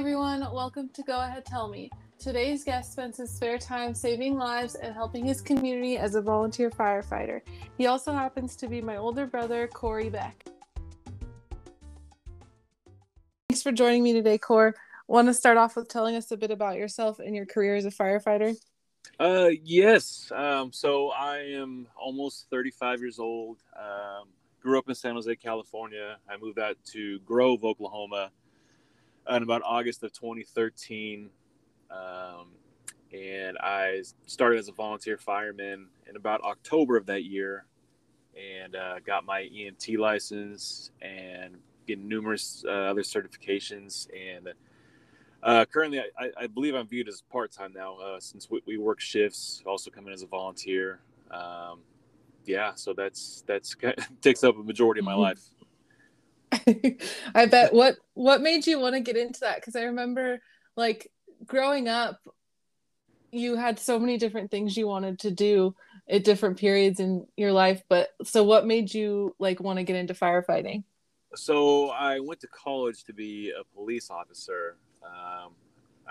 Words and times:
everyone, 0.00 0.40
welcome 0.54 0.88
to 0.94 1.02
Go 1.02 1.20
Ahead 1.20 1.44
Tell 1.44 1.68
Me. 1.68 1.90
Today's 2.18 2.64
guest 2.64 2.92
spends 2.92 3.18
his 3.18 3.28
spare 3.28 3.58
time 3.58 3.94
saving 3.94 4.38
lives 4.38 4.74
and 4.74 4.94
helping 4.94 5.26
his 5.26 5.42
community 5.42 5.98
as 5.98 6.14
a 6.14 6.22
volunteer 6.22 6.70
firefighter. 6.70 7.42
He 7.76 7.86
also 7.86 8.14
happens 8.14 8.56
to 8.56 8.66
be 8.66 8.80
my 8.80 8.96
older 8.96 9.26
brother, 9.26 9.68
Corey 9.68 10.08
Beck. 10.08 10.46
Thanks 13.50 13.62
for 13.62 13.72
joining 13.72 14.02
me 14.02 14.14
today, 14.14 14.38
Core. 14.38 14.74
Want 15.06 15.28
to 15.28 15.34
start 15.34 15.58
off 15.58 15.76
with 15.76 15.88
telling 15.88 16.16
us 16.16 16.30
a 16.30 16.36
bit 16.38 16.50
about 16.50 16.78
yourself 16.78 17.18
and 17.18 17.36
your 17.36 17.44
career 17.44 17.76
as 17.76 17.84
a 17.84 17.90
firefighter? 17.90 18.56
Uh, 19.18 19.50
yes. 19.62 20.32
Um, 20.34 20.72
so 20.72 21.10
I 21.10 21.40
am 21.40 21.86
almost 21.94 22.46
35 22.48 23.00
years 23.00 23.18
old. 23.18 23.58
Um, 23.78 24.28
grew 24.62 24.78
up 24.78 24.88
in 24.88 24.94
San 24.94 25.12
Jose, 25.12 25.36
California. 25.36 26.16
I 26.26 26.38
moved 26.38 26.58
out 26.58 26.78
to 26.92 27.18
Grove, 27.18 27.64
Oklahoma 27.64 28.30
in 29.28 29.42
about 29.42 29.62
August 29.64 30.02
of 30.02 30.12
2013. 30.12 31.30
Um, 31.90 32.48
and 33.12 33.58
I 33.58 34.02
started 34.26 34.58
as 34.58 34.68
a 34.68 34.72
volunteer 34.72 35.18
fireman 35.18 35.88
in 36.08 36.16
about 36.16 36.42
October 36.42 36.96
of 36.96 37.06
that 37.06 37.24
year 37.24 37.64
and 38.36 38.76
uh, 38.76 39.00
got 39.00 39.24
my 39.24 39.42
EMT 39.42 39.98
license 39.98 40.90
and 41.02 41.56
getting 41.86 42.08
numerous 42.08 42.64
uh, 42.66 42.70
other 42.70 43.02
certifications. 43.02 44.08
And 44.16 44.50
uh, 45.42 45.64
currently, 45.64 46.00
I, 46.00 46.30
I, 46.38 46.46
believe 46.46 46.74
I'm 46.74 46.86
viewed 46.86 47.08
as 47.08 47.22
part 47.22 47.50
time 47.50 47.72
now 47.74 47.96
uh, 47.96 48.20
since 48.20 48.48
we, 48.50 48.62
we, 48.66 48.78
work 48.78 49.00
shifts, 49.00 49.62
also 49.66 49.90
come 49.90 50.06
in 50.06 50.12
as 50.12 50.22
a 50.22 50.26
volunteer. 50.26 51.00
Um, 51.30 51.80
yeah, 52.44 52.74
so 52.74 52.92
that's 52.92 53.42
that's 53.46 53.74
takes 54.20 54.44
up 54.44 54.56
a 54.56 54.62
majority 54.62 55.00
of 55.00 55.06
my 55.06 55.12
mm-hmm. 55.12 55.20
life. 55.22 55.50
I 57.34 57.46
bet 57.46 57.72
what 57.72 57.96
what 58.14 58.40
made 58.40 58.66
you 58.66 58.80
want 58.80 58.94
to 58.94 59.00
get 59.00 59.16
into 59.16 59.40
that? 59.40 59.56
Because 59.56 59.76
I 59.76 59.84
remember 59.84 60.40
like 60.76 61.10
growing 61.46 61.88
up, 61.88 62.20
you 63.30 63.56
had 63.56 63.78
so 63.78 63.98
many 63.98 64.18
different 64.18 64.50
things 64.50 64.76
you 64.76 64.86
wanted 64.86 65.20
to 65.20 65.30
do 65.30 65.74
at 66.08 66.24
different 66.24 66.58
periods 66.58 66.98
in 67.00 67.26
your 67.36 67.52
life. 67.52 67.82
But 67.88 68.08
so 68.24 68.42
what 68.42 68.66
made 68.66 68.92
you 68.92 69.34
like 69.38 69.60
want 69.60 69.78
to 69.78 69.84
get 69.84 69.96
into 69.96 70.14
firefighting? 70.14 70.84
So 71.36 71.90
I 71.90 72.18
went 72.18 72.40
to 72.40 72.48
college 72.48 73.04
to 73.04 73.12
be 73.12 73.52
a 73.52 73.62
police 73.74 74.10
officer. 74.10 74.76
Um, 75.04 75.52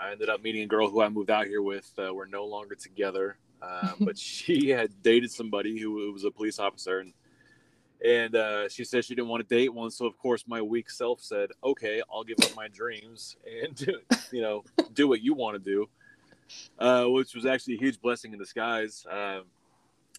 I 0.00 0.12
ended 0.12 0.30
up 0.30 0.42
meeting 0.42 0.62
a 0.62 0.66
girl 0.66 0.88
who 0.88 1.02
I 1.02 1.08
moved 1.10 1.30
out 1.30 1.46
here 1.46 1.60
with. 1.60 1.90
Uh, 1.98 2.14
we're 2.14 2.26
no 2.26 2.46
longer 2.46 2.74
together, 2.74 3.36
um, 3.60 3.96
but 4.00 4.16
she 4.16 4.70
had 4.70 5.02
dated 5.02 5.30
somebody 5.30 5.78
who 5.78 6.12
was 6.12 6.24
a 6.24 6.30
police 6.30 6.58
officer, 6.58 7.00
and 7.00 7.12
and 8.04 8.34
uh, 8.34 8.68
she 8.68 8.84
said 8.84 9.04
she 9.04 9.14
didn't 9.14 9.28
want 9.28 9.46
to 9.46 9.54
date 9.54 9.72
one. 9.72 9.90
So 9.90 10.06
of 10.06 10.16
course, 10.18 10.44
my 10.46 10.62
weak 10.62 10.90
self 10.90 11.20
said, 11.20 11.50
"Okay, 11.62 12.02
I'll 12.12 12.24
give 12.24 12.38
up 12.42 12.54
my 12.56 12.68
dreams 12.68 13.36
and 13.62 13.78
you 14.32 14.42
know 14.42 14.64
do 14.94 15.08
what 15.08 15.20
you 15.20 15.34
want 15.34 15.62
to 15.62 15.70
do," 15.70 15.88
uh, 16.78 17.04
which 17.06 17.34
was 17.34 17.46
actually 17.46 17.74
a 17.74 17.78
huge 17.78 18.00
blessing 18.00 18.32
in 18.32 18.38
disguise. 18.38 19.06
Um, 19.10 19.44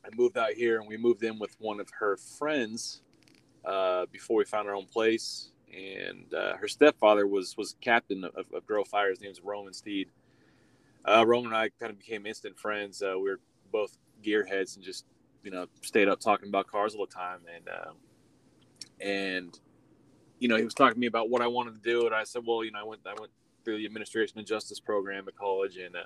I 0.03 0.09
moved 0.15 0.37
out 0.37 0.51
here, 0.51 0.79
and 0.79 0.87
we 0.87 0.97
moved 0.97 1.23
in 1.23 1.39
with 1.39 1.55
one 1.59 1.79
of 1.79 1.89
her 1.99 2.17
friends 2.17 3.01
uh, 3.65 4.05
before 4.11 4.37
we 4.37 4.45
found 4.45 4.67
our 4.67 4.75
own 4.75 4.87
place. 4.87 5.49
And 5.73 6.33
uh, 6.33 6.57
her 6.57 6.67
stepfather 6.67 7.27
was 7.27 7.55
was 7.57 7.75
captain 7.81 8.25
of, 8.25 8.45
of 8.53 8.65
Grove 8.65 8.87
Fire. 8.87 9.09
His 9.09 9.21
name's 9.21 9.41
Roman 9.41 9.73
Steed. 9.73 10.09
Uh, 11.05 11.25
Roman 11.25 11.47
and 11.47 11.55
I 11.55 11.69
kind 11.79 11.91
of 11.91 11.97
became 11.97 12.25
instant 12.25 12.59
friends. 12.59 13.01
Uh, 13.01 13.15
we 13.15 13.29
were 13.29 13.39
both 13.71 13.97
gearheads 14.23 14.75
and 14.75 14.83
just 14.83 15.05
you 15.43 15.51
know 15.51 15.67
stayed 15.81 16.07
up 16.07 16.19
talking 16.19 16.49
about 16.49 16.67
cars 16.67 16.95
all 16.95 17.05
the 17.05 17.13
time. 17.13 17.39
And 17.55 17.67
uh, 17.69 17.91
and 18.99 19.59
you 20.39 20.47
know 20.47 20.55
he 20.55 20.63
was 20.63 20.73
talking 20.73 20.95
to 20.95 20.99
me 20.99 21.07
about 21.07 21.29
what 21.29 21.41
I 21.41 21.47
wanted 21.47 21.81
to 21.81 21.89
do. 21.89 22.05
And 22.05 22.15
I 22.15 22.23
said 22.23 22.43
well 22.45 22.63
you 22.63 22.71
know 22.71 22.79
I 22.79 22.83
went 22.83 23.01
I 23.05 23.13
went 23.19 23.31
through 23.63 23.77
the 23.77 23.85
administration 23.85 24.39
and 24.39 24.47
justice 24.47 24.79
program 24.79 25.27
at 25.27 25.35
college. 25.35 25.77
And 25.77 25.95
uh, 25.95 26.03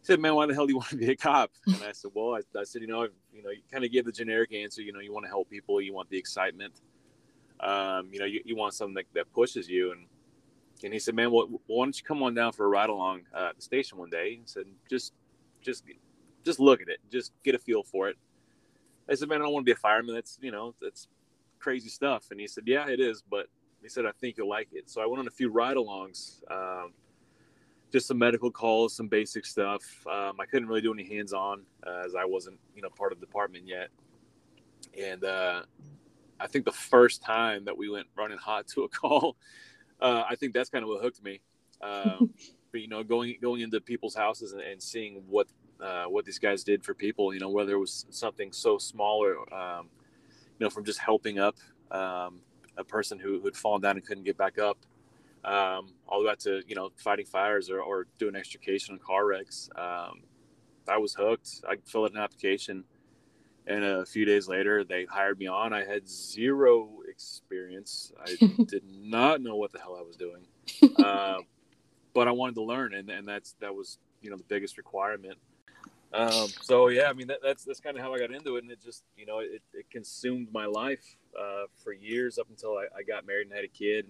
he 0.00 0.04
said 0.04 0.20
man 0.20 0.34
why 0.34 0.46
the 0.46 0.54
hell 0.54 0.66
do 0.66 0.72
you 0.72 0.76
want 0.78 0.90
to 0.90 0.96
be 0.96 1.10
a 1.10 1.16
cop? 1.16 1.50
And 1.66 1.82
I 1.82 1.92
said 1.92 2.10
well 2.14 2.34
I, 2.34 2.58
I 2.58 2.64
said 2.64 2.82
you 2.82 2.88
know 2.88 3.02
I, 3.02 3.08
you 3.32 3.42
know 3.42 3.50
you 3.50 3.62
kind 3.70 3.84
of 3.84 3.92
give 3.92 4.06
the 4.06 4.12
generic 4.12 4.52
answer 4.52 4.82
you 4.82 4.92
know 4.92 5.00
you 5.00 5.12
want 5.12 5.24
to 5.24 5.30
help 5.30 5.50
people 5.50 5.80
you 5.80 5.92
want 5.92 6.10
the 6.10 6.18
excitement. 6.18 6.80
Um, 7.60 8.08
you 8.12 8.18
know 8.18 8.26
you, 8.26 8.40
you 8.44 8.56
want 8.56 8.74
something 8.74 8.94
that, 8.94 9.06
that 9.14 9.32
pushes 9.32 9.68
you. 9.68 9.92
And 9.92 10.06
and 10.82 10.92
he 10.92 10.98
said 10.98 11.14
man 11.14 11.30
well, 11.30 11.48
why 11.66 11.84
don't 11.84 11.96
you 11.96 12.04
come 12.04 12.22
on 12.22 12.34
down 12.34 12.52
for 12.52 12.66
a 12.66 12.68
ride 12.68 12.90
along 12.90 13.22
uh, 13.34 13.48
at 13.50 13.56
the 13.56 13.62
station 13.62 13.98
one 13.98 14.10
day? 14.10 14.36
And 14.38 14.48
said 14.48 14.64
just 14.90 15.12
just 15.62 15.84
just 16.44 16.60
look 16.60 16.82
at 16.82 16.88
it, 16.88 16.98
just 17.10 17.32
get 17.42 17.54
a 17.54 17.58
feel 17.58 17.82
for 17.82 18.08
it. 18.08 18.16
I 19.08 19.14
said, 19.14 19.28
man, 19.28 19.40
I 19.40 19.44
don't 19.44 19.52
want 19.52 19.66
to 19.66 19.70
be 19.70 19.76
a 19.76 19.80
fireman. 19.80 20.14
That's 20.14 20.38
you 20.40 20.50
know, 20.50 20.74
that's 20.80 21.08
crazy 21.58 21.88
stuff. 21.88 22.26
And 22.30 22.38
he 22.38 22.46
said, 22.46 22.64
yeah, 22.66 22.88
it 22.88 23.00
is, 23.00 23.22
but 23.22 23.46
he 23.82 23.88
said, 23.88 24.06
I 24.06 24.12
think 24.12 24.36
you'll 24.36 24.48
like 24.48 24.68
it. 24.72 24.88
So 24.88 25.02
I 25.02 25.06
went 25.06 25.20
on 25.20 25.26
a 25.26 25.30
few 25.30 25.50
ride-alongs, 25.50 26.40
um, 26.50 26.92
just 27.92 28.06
some 28.06 28.18
medical 28.18 28.50
calls, 28.50 28.94
some 28.94 29.08
basic 29.08 29.46
stuff. 29.46 29.82
Um, 30.06 30.40
I 30.40 30.46
couldn't 30.46 30.68
really 30.68 30.82
do 30.82 30.92
any 30.92 31.04
hands-on 31.04 31.62
uh, 31.86 32.02
as 32.04 32.14
I 32.14 32.24
wasn't, 32.24 32.58
you 32.74 32.82
know, 32.82 32.90
part 32.90 33.12
of 33.12 33.20
the 33.20 33.26
department 33.26 33.66
yet. 33.66 33.88
And 34.98 35.24
uh, 35.24 35.62
I 36.40 36.46
think 36.46 36.64
the 36.64 36.72
first 36.72 37.22
time 37.22 37.64
that 37.64 37.76
we 37.76 37.88
went 37.88 38.06
running 38.16 38.38
hot 38.38 38.66
to 38.74 38.84
a 38.84 38.88
call, 38.88 39.36
uh, 40.00 40.24
I 40.28 40.36
think 40.36 40.54
that's 40.54 40.70
kind 40.70 40.82
of 40.82 40.88
what 40.88 41.02
hooked 41.02 41.22
me. 41.22 41.40
Um, 41.82 42.32
but 42.72 42.80
you 42.80 42.88
know, 42.88 43.04
going 43.04 43.36
going 43.40 43.60
into 43.60 43.80
people's 43.80 44.14
houses 44.14 44.52
and, 44.52 44.60
and 44.60 44.82
seeing 44.82 45.22
what 45.28 45.46
uh, 45.80 46.04
what 46.04 46.24
these 46.24 46.38
guys 46.38 46.64
did 46.64 46.84
for 46.84 46.94
people. 46.94 47.32
You 47.34 47.40
know, 47.40 47.50
whether 47.50 47.72
it 47.72 47.78
was 47.78 48.06
something 48.10 48.52
so 48.52 48.78
small 48.78 49.22
or 49.24 49.54
um, 49.54 49.88
you 50.58 50.64
know 50.64 50.70
from 50.70 50.84
just 50.84 50.98
helping 50.98 51.38
up 51.38 51.56
um, 51.90 52.40
a 52.76 52.84
person 52.84 53.18
who 53.18 53.44
had 53.44 53.56
fallen 53.56 53.80
down 53.80 53.96
and 53.96 54.06
couldn't 54.06 54.24
get 54.24 54.36
back 54.36 54.58
up, 54.58 54.78
um, 55.44 55.92
all 56.08 56.22
the 56.22 56.28
way 56.28 56.34
to 56.40 56.62
you 56.66 56.74
know 56.74 56.90
fighting 56.96 57.26
fires 57.26 57.70
or, 57.70 57.80
or 57.80 58.06
doing 58.18 58.34
extrication 58.34 58.94
on 58.94 58.98
car 58.98 59.26
wrecks. 59.26 59.68
Um, 59.76 60.22
I 60.88 60.98
was 60.98 61.14
hooked. 61.14 61.62
I 61.68 61.76
filled 61.84 62.06
out 62.06 62.12
an 62.12 62.18
application, 62.18 62.84
and 63.66 63.84
a 63.84 64.04
few 64.04 64.24
days 64.24 64.48
later 64.48 64.84
they 64.84 65.04
hired 65.04 65.38
me 65.38 65.46
on. 65.46 65.72
I 65.72 65.84
had 65.84 66.08
zero 66.08 66.88
experience. 67.08 68.12
I 68.20 68.36
did 68.68 68.84
not 68.86 69.40
know 69.40 69.56
what 69.56 69.72
the 69.72 69.78
hell 69.78 69.96
I 69.98 70.02
was 70.02 70.16
doing, 70.16 70.46
uh, 71.04 71.38
but 72.12 72.28
I 72.28 72.32
wanted 72.32 72.54
to 72.56 72.62
learn, 72.62 72.94
and, 72.94 73.08
and 73.10 73.26
that's 73.26 73.54
that 73.60 73.74
was 73.74 73.98
you 74.20 74.30
know 74.30 74.36
the 74.36 74.44
biggest 74.44 74.76
requirement. 74.76 75.38
Um, 76.14 76.48
so 76.62 76.88
yeah, 76.88 77.10
I 77.10 77.12
mean 77.12 77.26
that, 77.26 77.40
that's 77.42 77.64
that's 77.64 77.80
kind 77.80 77.96
of 77.96 78.02
how 78.02 78.14
I 78.14 78.18
got 78.18 78.30
into 78.30 78.56
it, 78.56 78.62
and 78.62 78.70
it 78.70 78.80
just 78.80 79.02
you 79.16 79.26
know 79.26 79.40
it, 79.40 79.62
it 79.72 79.90
consumed 79.90 80.48
my 80.52 80.66
life 80.66 81.04
uh, 81.38 81.64
for 81.82 81.92
years 81.92 82.38
up 82.38 82.46
until 82.48 82.78
I, 82.78 82.84
I, 82.96 83.02
got 83.02 83.26
married 83.26 83.48
and 83.48 83.56
had 83.56 83.64
a 83.64 83.68
kid. 83.68 84.06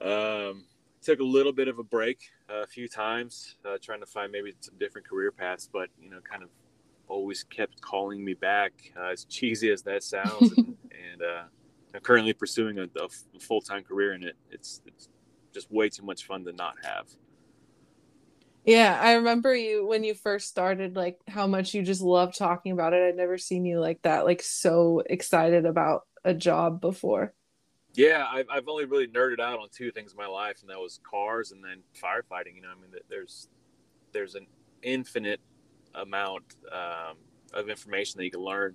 And, 0.00 0.12
um, 0.12 0.64
took 1.00 1.20
a 1.20 1.24
little 1.24 1.52
bit 1.52 1.68
of 1.68 1.78
a 1.78 1.82
break 1.82 2.20
uh, 2.50 2.62
a 2.62 2.66
few 2.66 2.88
times, 2.88 3.56
uh, 3.64 3.78
trying 3.80 4.00
to 4.00 4.06
find 4.06 4.30
maybe 4.30 4.52
some 4.60 4.74
different 4.78 5.08
career 5.08 5.32
paths, 5.32 5.68
but 5.72 5.88
you 5.98 6.10
know, 6.10 6.20
kind 6.20 6.42
of 6.42 6.50
always 7.08 7.44
kept 7.44 7.80
calling 7.80 8.22
me 8.22 8.34
back. 8.34 8.72
Uh, 8.96 9.06
as 9.12 9.24
cheesy 9.24 9.70
as 9.70 9.82
that 9.82 10.02
sounds, 10.02 10.52
and, 10.56 10.76
and 11.12 11.22
uh, 11.22 11.44
I'm 11.94 12.00
currently 12.02 12.34
pursuing 12.34 12.78
a, 12.78 12.84
a 12.84 13.40
full 13.40 13.62
time 13.62 13.82
career 13.82 14.12
in 14.12 14.22
it. 14.22 14.36
It's 14.50 14.82
it's 14.84 15.08
just 15.54 15.70
way 15.72 15.88
too 15.88 16.02
much 16.02 16.26
fun 16.26 16.44
to 16.44 16.52
not 16.52 16.74
have. 16.82 17.06
Yeah, 18.68 18.98
I 19.00 19.14
remember 19.14 19.56
you 19.56 19.86
when 19.86 20.04
you 20.04 20.12
first 20.12 20.46
started, 20.46 20.94
like 20.94 21.18
how 21.26 21.46
much 21.46 21.72
you 21.72 21.82
just 21.82 22.02
love 22.02 22.36
talking 22.36 22.72
about 22.72 22.92
it. 22.92 23.02
I'd 23.02 23.16
never 23.16 23.38
seen 23.38 23.64
you 23.64 23.80
like 23.80 24.02
that, 24.02 24.26
like 24.26 24.42
so 24.42 25.02
excited 25.06 25.64
about 25.64 26.02
a 26.22 26.34
job 26.34 26.78
before. 26.78 27.32
Yeah, 27.94 28.26
I've, 28.30 28.44
I've 28.50 28.68
only 28.68 28.84
really 28.84 29.06
nerded 29.06 29.40
out 29.40 29.58
on 29.58 29.68
two 29.72 29.90
things 29.90 30.12
in 30.12 30.18
my 30.18 30.26
life, 30.26 30.58
and 30.60 30.68
that 30.68 30.78
was 30.78 31.00
cars 31.02 31.52
and 31.52 31.64
then 31.64 31.78
firefighting. 31.96 32.56
You 32.56 32.60
know, 32.60 32.68
I 32.68 32.78
mean, 32.78 32.90
there's 33.08 33.48
there's 34.12 34.34
an 34.34 34.46
infinite 34.82 35.40
amount 35.94 36.44
um, 36.70 37.16
of 37.54 37.70
information 37.70 38.18
that 38.18 38.24
you 38.26 38.30
can 38.30 38.42
learn. 38.42 38.74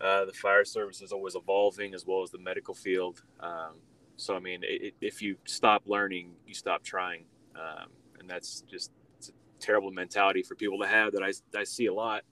Uh, 0.00 0.24
the 0.24 0.32
fire 0.32 0.64
service 0.64 1.00
is 1.00 1.12
always 1.12 1.36
evolving, 1.36 1.94
as 1.94 2.06
well 2.06 2.24
as 2.24 2.30
the 2.32 2.38
medical 2.40 2.74
field. 2.74 3.22
Um, 3.38 3.74
so, 4.16 4.34
I 4.34 4.40
mean, 4.40 4.62
it, 4.64 4.94
if 5.00 5.22
you 5.22 5.36
stop 5.44 5.82
learning, 5.86 6.32
you 6.44 6.54
stop 6.54 6.82
trying. 6.82 7.22
Um, 7.54 7.86
that's 8.30 8.62
just 8.70 8.92
it's 9.18 9.28
a 9.28 9.32
terrible 9.58 9.90
mentality 9.90 10.42
for 10.42 10.54
people 10.54 10.78
to 10.80 10.86
have 10.86 11.12
that 11.12 11.22
I, 11.22 11.32
I 11.58 11.64
see 11.64 11.86
a 11.86 11.94
lot. 11.94 12.22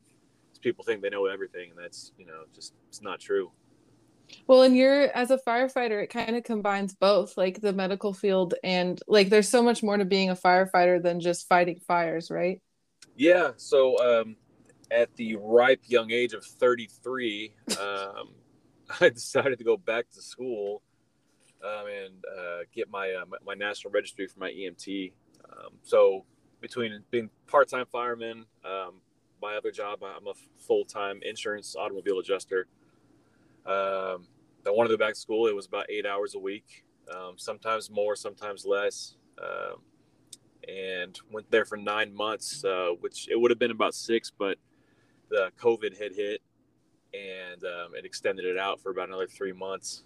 People 0.60 0.84
think 0.84 1.02
they 1.02 1.10
know 1.10 1.26
everything, 1.26 1.70
and 1.70 1.78
that's 1.78 2.12
you 2.18 2.26
know 2.26 2.42
just 2.54 2.74
it's 2.88 3.02
not 3.02 3.20
true. 3.20 3.50
Well, 4.46 4.62
and 4.62 4.76
you're 4.76 5.04
as 5.16 5.30
a 5.30 5.38
firefighter, 5.38 6.02
it 6.02 6.08
kind 6.08 6.36
of 6.36 6.44
combines 6.44 6.94
both, 6.94 7.36
like 7.36 7.60
the 7.60 7.72
medical 7.72 8.12
field 8.12 8.54
and 8.62 9.00
like 9.06 9.28
there's 9.28 9.48
so 9.48 9.62
much 9.62 9.82
more 9.82 9.96
to 9.96 10.04
being 10.04 10.30
a 10.30 10.36
firefighter 10.36 11.02
than 11.02 11.20
just 11.20 11.48
fighting 11.48 11.80
fires, 11.86 12.30
right? 12.30 12.60
Yeah. 13.16 13.52
So 13.56 13.96
um, 13.98 14.36
at 14.90 15.14
the 15.16 15.36
ripe 15.36 15.82
young 15.86 16.10
age 16.10 16.34
of 16.34 16.44
33, 16.44 17.52
um, 17.80 18.34
I 19.00 19.08
decided 19.08 19.58
to 19.58 19.64
go 19.64 19.76
back 19.76 20.10
to 20.10 20.22
school 20.22 20.82
um, 21.64 21.86
and 21.86 22.24
uh, 22.38 22.58
get 22.74 22.90
my, 22.90 23.10
uh, 23.12 23.24
my 23.44 23.54
national 23.54 23.92
registry 23.92 24.26
for 24.26 24.38
my 24.40 24.50
EMT 24.50 25.12
um, 25.52 25.72
so 25.82 26.24
between 26.60 27.04
being 27.10 27.30
part-time 27.46 27.86
fireman, 27.90 28.46
um, 28.64 29.00
my 29.40 29.54
other 29.54 29.70
job, 29.70 30.02
I'm 30.02 30.26
a 30.26 30.34
full-time 30.66 31.20
insurance 31.22 31.76
automobile 31.76 32.18
adjuster. 32.18 32.66
Um, 33.66 34.26
I 34.66 34.70
wanted 34.70 34.88
to 34.90 34.96
go 34.96 35.04
back 35.04 35.14
to 35.14 35.20
school. 35.20 35.46
It 35.46 35.54
was 35.54 35.66
about 35.66 35.86
eight 35.88 36.06
hours 36.06 36.34
a 36.34 36.38
week. 36.38 36.84
um, 37.14 37.34
sometimes 37.36 37.90
more, 37.90 38.16
sometimes 38.16 38.64
less. 38.66 39.16
Um, 39.40 39.82
and 40.68 41.18
went 41.32 41.50
there 41.50 41.64
for 41.64 41.76
nine 41.76 42.14
months, 42.14 42.64
uh, 42.64 42.90
which 43.00 43.28
it 43.30 43.40
would 43.40 43.50
have 43.50 43.58
been 43.58 43.70
about 43.70 43.94
six, 43.94 44.30
but 44.30 44.58
the 45.30 45.50
COVID 45.60 45.98
had 46.00 46.12
hit 46.12 46.42
and 47.14 47.62
um, 47.64 47.94
it 47.94 48.04
extended 48.04 48.44
it 48.44 48.58
out 48.58 48.80
for 48.80 48.90
about 48.90 49.08
another 49.08 49.26
three 49.26 49.52
months. 49.52 50.04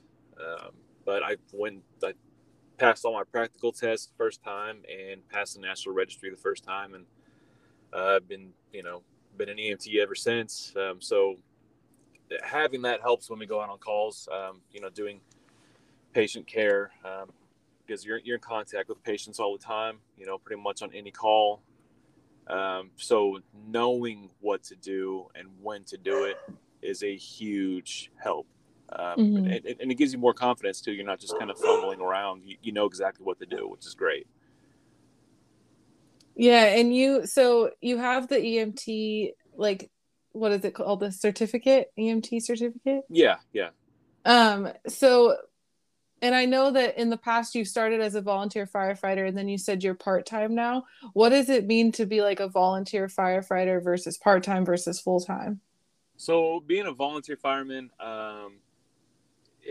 But 1.05 1.25
I 1.25 1.37
went, 1.53 1.83
I 2.05 2.13
passed 2.83 3.05
all 3.05 3.13
my 3.13 3.23
practical 3.23 3.71
tests 3.71 4.07
the 4.07 4.15
first 4.17 4.43
time 4.43 4.79
and 4.91 5.27
passed 5.29 5.55
the 5.55 5.61
national 5.61 5.95
registry 5.95 6.31
the 6.31 6.37
first 6.37 6.65
time. 6.65 6.95
And 6.95 7.05
uh, 7.95 8.17
I've 8.17 8.29
been, 8.29 8.49
you 8.73 8.83
know, 8.83 9.03
been 9.37 9.49
an 9.49 9.57
EMT 9.57 9.95
ever 10.03 10.17
since. 10.17 10.75
Um, 10.77 11.01
so 11.01 11.37
having 12.43 12.83
that 12.83 13.01
helps 13.01 13.31
when 13.31 13.39
we 13.39 13.47
go 13.47 13.61
out 13.61 13.71
on 13.71 13.79
calls, 13.79 14.29
um, 14.33 14.63
you 14.73 14.81
know, 14.81 14.91
doing 14.91 15.21
patient 16.13 16.45
care 16.49 16.91
um, 17.05 17.31
because 17.87 18.05
you're, 18.05 18.19
you're 18.19 18.37
in 18.37 18.43
contact 18.43 18.89
with 18.89 19.01
patients 19.05 19.39
all 19.39 19.57
the 19.57 19.63
time, 19.63 19.99
you 20.19 20.27
know, 20.27 20.39
pretty 20.39 20.61
much 20.61 20.83
on 20.83 20.91
any 20.93 21.13
call. 21.13 21.63
Um, 22.49 22.91
so 22.97 23.39
knowing 23.69 24.29
what 24.41 24.65
to 24.65 24.75
do 24.75 25.29
and 25.37 25.47
when 25.61 25.85
to 25.85 25.97
do 25.97 26.25
it 26.25 26.37
is 26.83 27.05
a 27.05 27.15
huge 27.15 28.11
help. 28.17 28.49
Um, 28.99 29.19
mm-hmm. 29.19 29.37
and, 29.47 29.77
and, 29.81 29.91
it 29.91 29.95
gives 29.95 30.13
you 30.13 30.19
more 30.19 30.35
confidence 30.35 30.81
too. 30.81 30.93
You're 30.93 31.07
not 31.07 31.21
just 31.21 31.39
kind 31.39 31.51
of 31.51 31.59
fumbling 31.59 32.01
around. 32.01 32.43
You, 32.45 32.57
you 32.63 32.73
know 32.73 32.87
exactly 32.87 33.25
what 33.25 33.39
to 33.41 33.47
do, 33.47 33.69
which 33.69 33.87
is 33.87 33.95
great. 33.95 34.27
Yeah, 36.35 36.65
and 36.65 36.95
you 36.95 37.27
so 37.27 37.71
you 37.81 37.99
have 37.99 38.29
the 38.29 38.37
EMT 38.37 39.33
like 39.57 39.91
what 40.33 40.53
is 40.53 40.65
it 40.65 40.75
called? 40.75 41.01
The 41.01 41.13
certificate, 41.13 41.93
EMT 41.99 42.43
certificate? 42.43 43.03
Yeah, 43.09 43.37
yeah. 43.53 43.71
Um 44.25 44.69
so 44.89 45.37
and 46.23 46.35
I 46.35 46.45
know 46.45 46.71
that 46.71 46.99
in 46.99 47.11
the 47.11 47.17
past 47.17 47.55
you 47.55 47.65
started 47.65 48.01
as 48.01 48.15
a 48.15 48.23
volunteer 48.23 48.67
firefighter 48.67 49.27
and 49.27 49.37
then 49.37 49.49
you 49.49 49.59
said 49.59 49.83
you're 49.83 49.95
part-time 49.95 50.55
now. 50.55 50.85
What 51.13 51.31
does 51.31 51.49
it 51.49 51.67
mean 51.67 51.93
to 51.93 52.07
be 52.07 52.23
like 52.23 52.41
a 52.41 52.49
volunteer 52.49 53.09
firefighter 53.09 53.83
versus 53.83 54.17
part-time 54.19 54.65
versus 54.65 55.01
full-time? 55.01 55.61
So 56.17 56.63
being 56.65 56.87
a 56.87 56.93
volunteer 56.93 57.37
fireman, 57.37 57.91
um, 57.99 58.59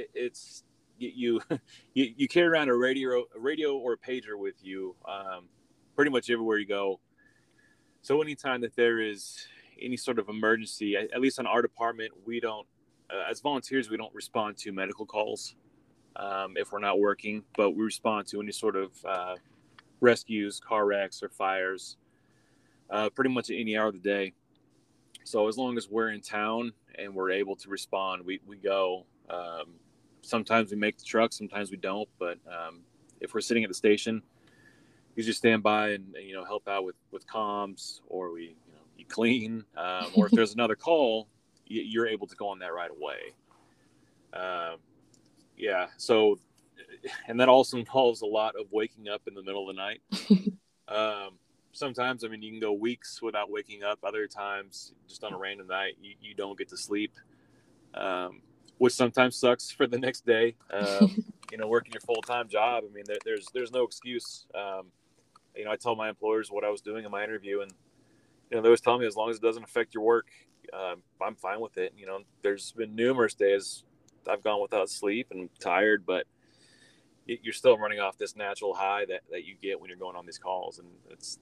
it, 0.01 0.09
it's 0.13 0.63
you, 0.97 1.41
you 1.93 2.13
you 2.15 2.27
carry 2.27 2.47
around 2.47 2.69
a 2.69 2.75
radio 2.75 3.23
a 3.35 3.39
radio 3.39 3.75
or 3.75 3.93
a 3.93 3.97
pager 3.97 4.37
with 4.37 4.55
you 4.63 4.95
um, 5.07 5.47
pretty 5.95 6.11
much 6.11 6.29
everywhere 6.29 6.57
you 6.57 6.67
go. 6.67 6.99
So 8.01 8.21
anytime 8.21 8.61
that 8.61 8.75
there 8.75 8.99
is 8.99 9.47
any 9.79 9.97
sort 9.97 10.19
of 10.19 10.29
emergency, 10.29 10.95
at, 10.95 11.13
at 11.13 11.21
least 11.21 11.39
in 11.39 11.45
our 11.45 11.61
department, 11.61 12.11
we 12.25 12.39
don't 12.39 12.67
uh, 13.09 13.29
as 13.29 13.41
volunteers 13.41 13.89
we 13.89 13.97
don't 13.97 14.13
respond 14.13 14.57
to 14.57 14.71
medical 14.71 15.05
calls 15.05 15.55
um, 16.15 16.55
if 16.57 16.71
we're 16.71 16.79
not 16.79 16.99
working, 16.99 17.43
but 17.55 17.71
we 17.71 17.83
respond 17.83 18.27
to 18.27 18.41
any 18.41 18.51
sort 18.51 18.75
of 18.75 18.91
uh, 19.05 19.35
rescues, 19.99 20.59
car 20.59 20.85
wrecks, 20.85 21.23
or 21.23 21.29
fires 21.29 21.97
uh, 22.89 23.09
pretty 23.09 23.29
much 23.29 23.49
at 23.49 23.57
any 23.57 23.77
hour 23.77 23.87
of 23.87 23.93
the 23.93 23.99
day. 23.99 24.33
So 25.23 25.47
as 25.47 25.57
long 25.57 25.77
as 25.77 25.89
we're 25.89 26.09
in 26.09 26.21
town 26.21 26.73
and 26.97 27.13
we're 27.13 27.31
able 27.31 27.55
to 27.57 27.69
respond, 27.69 28.25
we, 28.25 28.41
we 28.45 28.57
go. 28.57 29.05
Um, 29.29 29.75
sometimes 30.21 30.71
we 30.71 30.77
make 30.77 30.97
the 30.97 31.05
truck, 31.05 31.33
sometimes 31.33 31.71
we 31.71 31.77
don't. 31.77 32.09
But 32.19 32.37
um, 32.47 32.81
if 33.19 33.33
we're 33.33 33.41
sitting 33.41 33.63
at 33.63 33.69
the 33.69 33.75
station, 33.75 34.21
you 35.15 35.23
just 35.23 35.39
stand 35.39 35.63
by 35.63 35.89
and, 35.89 36.15
you 36.19 36.33
know 36.33 36.45
help 36.45 36.67
out 36.67 36.83
with 36.83 36.95
with 37.11 37.27
comms, 37.27 38.01
or 38.07 38.31
we 38.31 38.41
you 38.41 38.73
know 38.73 38.81
you 38.97 39.05
clean, 39.05 39.63
um, 39.77 40.07
or 40.15 40.27
if 40.27 40.31
there's 40.31 40.53
another 40.55 40.75
call, 40.75 41.27
you're 41.65 42.07
able 42.07 42.27
to 42.27 42.35
go 42.35 42.47
on 42.47 42.59
that 42.59 42.73
right 42.73 42.91
away. 42.91 43.33
Um, 44.33 44.77
yeah. 45.57 45.87
So, 45.97 46.39
and 47.27 47.39
that 47.39 47.49
also 47.49 47.77
involves 47.79 48.21
a 48.21 48.25
lot 48.25 48.55
of 48.59 48.67
waking 48.71 49.07
up 49.09 49.21
in 49.27 49.33
the 49.33 49.43
middle 49.43 49.69
of 49.69 49.75
the 49.75 49.81
night. 49.81 50.01
um, 50.87 51.37
sometimes, 51.71 52.23
I 52.23 52.27
mean, 52.27 52.41
you 52.41 52.51
can 52.51 52.59
go 52.59 52.73
weeks 52.73 53.21
without 53.21 53.49
waking 53.49 53.83
up. 53.83 53.99
Other 54.03 54.27
times, 54.27 54.93
just 55.07 55.23
on 55.23 55.33
a 55.33 55.37
random 55.37 55.67
night, 55.67 55.97
you, 56.01 56.15
you 56.21 56.33
don't 56.33 56.57
get 56.57 56.69
to 56.69 56.77
sleep, 56.77 57.13
um, 57.93 58.41
which 58.81 58.93
sometimes 58.93 59.35
sucks 59.35 59.69
for 59.69 59.85
the 59.85 59.99
next 59.99 60.25
day. 60.25 60.55
Um, 60.71 61.23
you 61.51 61.57
know, 61.59 61.67
working 61.67 61.93
your 61.93 62.01
full 62.01 62.23
time 62.23 62.49
job. 62.49 62.83
I 62.83 62.91
mean, 62.91 63.03
there, 63.05 63.19
there's 63.23 63.45
there's 63.53 63.71
no 63.71 63.83
excuse. 63.83 64.47
Um, 64.55 64.87
you 65.55 65.65
know, 65.65 65.71
I 65.71 65.75
tell 65.75 65.95
my 65.95 66.09
employers 66.09 66.49
what 66.49 66.63
I 66.63 66.69
was 66.69 66.81
doing 66.81 67.05
in 67.05 67.11
my 67.11 67.23
interview, 67.23 67.61
and 67.61 67.71
you 68.49 68.57
know, 68.57 68.63
they 68.63 68.69
always 68.69 68.81
tell 68.81 68.97
me 68.97 69.05
as 69.05 69.15
long 69.15 69.29
as 69.29 69.35
it 69.35 69.41
doesn't 69.43 69.63
affect 69.63 69.93
your 69.93 70.03
work, 70.03 70.29
um, 70.73 71.03
I'm 71.21 71.35
fine 71.35 71.59
with 71.59 71.77
it. 71.77 71.93
You 71.95 72.07
know, 72.07 72.21
there's 72.41 72.71
been 72.71 72.95
numerous 72.95 73.35
days 73.35 73.83
I've 74.27 74.43
gone 74.43 74.59
without 74.59 74.89
sleep 74.89 75.27
and 75.29 75.47
tired, 75.59 76.03
but 76.03 76.25
you're 77.27 77.53
still 77.53 77.77
running 77.77 77.99
off 77.99 78.17
this 78.17 78.35
natural 78.35 78.73
high 78.73 79.05
that, 79.05 79.21
that 79.29 79.45
you 79.45 79.57
get 79.61 79.79
when 79.79 79.89
you're 79.89 79.99
going 79.99 80.15
on 80.15 80.25
these 80.25 80.39
calls. 80.39 80.79
And 80.79 80.87
it's 81.11 81.37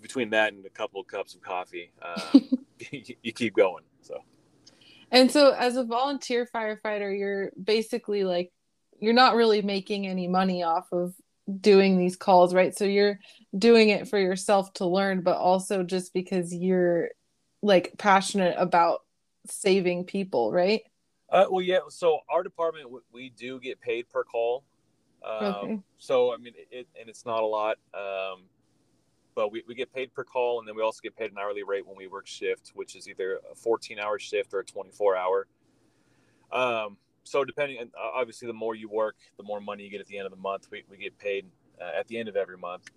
between 0.00 0.30
that 0.30 0.52
and 0.52 0.64
a 0.64 0.70
couple 0.70 1.00
of 1.00 1.08
cups 1.08 1.34
of 1.34 1.42
coffee, 1.42 1.90
uh, 2.00 2.38
you, 2.92 3.16
you 3.24 3.32
keep 3.32 3.56
going. 3.56 3.82
So, 4.02 4.20
and 5.10 5.30
so 5.30 5.50
as 5.52 5.76
a 5.76 5.84
volunteer 5.84 6.48
firefighter, 6.54 7.16
you're 7.16 7.50
basically 7.62 8.24
like, 8.24 8.52
you're 8.98 9.12
not 9.14 9.36
really 9.36 9.62
making 9.62 10.06
any 10.06 10.26
money 10.26 10.62
off 10.62 10.86
of 10.92 11.14
doing 11.60 11.98
these 11.98 12.16
calls, 12.16 12.54
right? 12.54 12.76
So 12.76 12.84
you're 12.84 13.18
doing 13.56 13.90
it 13.90 14.08
for 14.08 14.18
yourself 14.18 14.72
to 14.74 14.86
learn, 14.86 15.20
but 15.22 15.36
also 15.36 15.82
just 15.82 16.12
because 16.12 16.52
you're 16.52 17.10
like 17.62 17.94
passionate 17.98 18.56
about 18.58 19.02
saving 19.46 20.04
people, 20.04 20.52
right? 20.52 20.82
Uh, 21.30 21.46
well, 21.50 21.62
yeah. 21.62 21.80
So 21.88 22.20
our 22.28 22.42
department, 22.42 22.88
we 23.12 23.30
do 23.30 23.60
get 23.60 23.80
paid 23.80 24.08
per 24.08 24.24
call. 24.24 24.64
Um, 25.24 25.44
okay. 25.44 25.80
So 25.98 26.32
I 26.32 26.36
mean, 26.36 26.54
it, 26.70 26.86
and 26.98 27.08
it's 27.08 27.24
not 27.24 27.42
a 27.42 27.46
lot, 27.46 27.78
um, 27.94 28.42
but 29.36 29.52
we, 29.52 29.62
we 29.68 29.74
get 29.74 29.92
paid 29.92 30.12
per 30.12 30.24
call, 30.24 30.58
and 30.58 30.66
then 30.66 30.74
we 30.74 30.82
also 30.82 30.98
get 31.02 31.14
paid 31.14 31.30
an 31.30 31.36
hourly 31.38 31.62
rate 31.62 31.86
when 31.86 31.96
we 31.96 32.08
work 32.08 32.26
shift, 32.26 32.72
which 32.74 32.96
is 32.96 33.06
either 33.06 33.38
a 33.52 33.54
14-hour 33.54 34.18
shift 34.18 34.52
or 34.54 34.60
a 34.60 34.64
24-hour. 34.64 35.46
Um, 36.50 36.96
so 37.22 37.44
depending, 37.44 37.78
and 37.78 37.90
obviously, 37.96 38.48
the 38.48 38.54
more 38.54 38.74
you 38.74 38.88
work, 38.88 39.16
the 39.36 39.42
more 39.42 39.60
money 39.60 39.84
you 39.84 39.90
get 39.90 40.00
at 40.00 40.06
the 40.06 40.16
end 40.16 40.26
of 40.26 40.32
the 40.32 40.38
month. 40.38 40.68
We, 40.70 40.84
we 40.88 40.96
get 40.96 41.18
paid 41.18 41.46
uh, 41.80 41.98
at 41.98 42.08
the 42.08 42.18
end 42.18 42.28
of 42.28 42.36
every 42.36 42.56
month. 42.56 42.88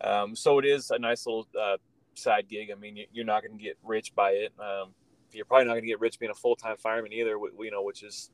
Um, 0.00 0.34
so 0.34 0.58
it 0.58 0.64
is 0.64 0.90
a 0.90 0.98
nice 0.98 1.26
little 1.26 1.46
uh, 1.58 1.76
side 2.14 2.48
gig. 2.48 2.70
I 2.72 2.74
mean, 2.74 2.98
you're 3.12 3.24
not 3.24 3.42
going 3.42 3.56
to 3.56 3.62
get 3.62 3.78
rich 3.84 4.14
by 4.14 4.30
it. 4.30 4.52
Um, 4.58 4.94
you're 5.32 5.44
probably 5.44 5.66
not 5.66 5.74
going 5.74 5.84
to 5.84 5.88
get 5.88 6.00
rich 6.00 6.18
being 6.18 6.32
a 6.32 6.34
full 6.34 6.56
time 6.56 6.76
fireman 6.76 7.12
either. 7.12 7.36
You 7.58 7.70
know, 7.70 7.82
which 7.82 8.02
is, 8.02 8.30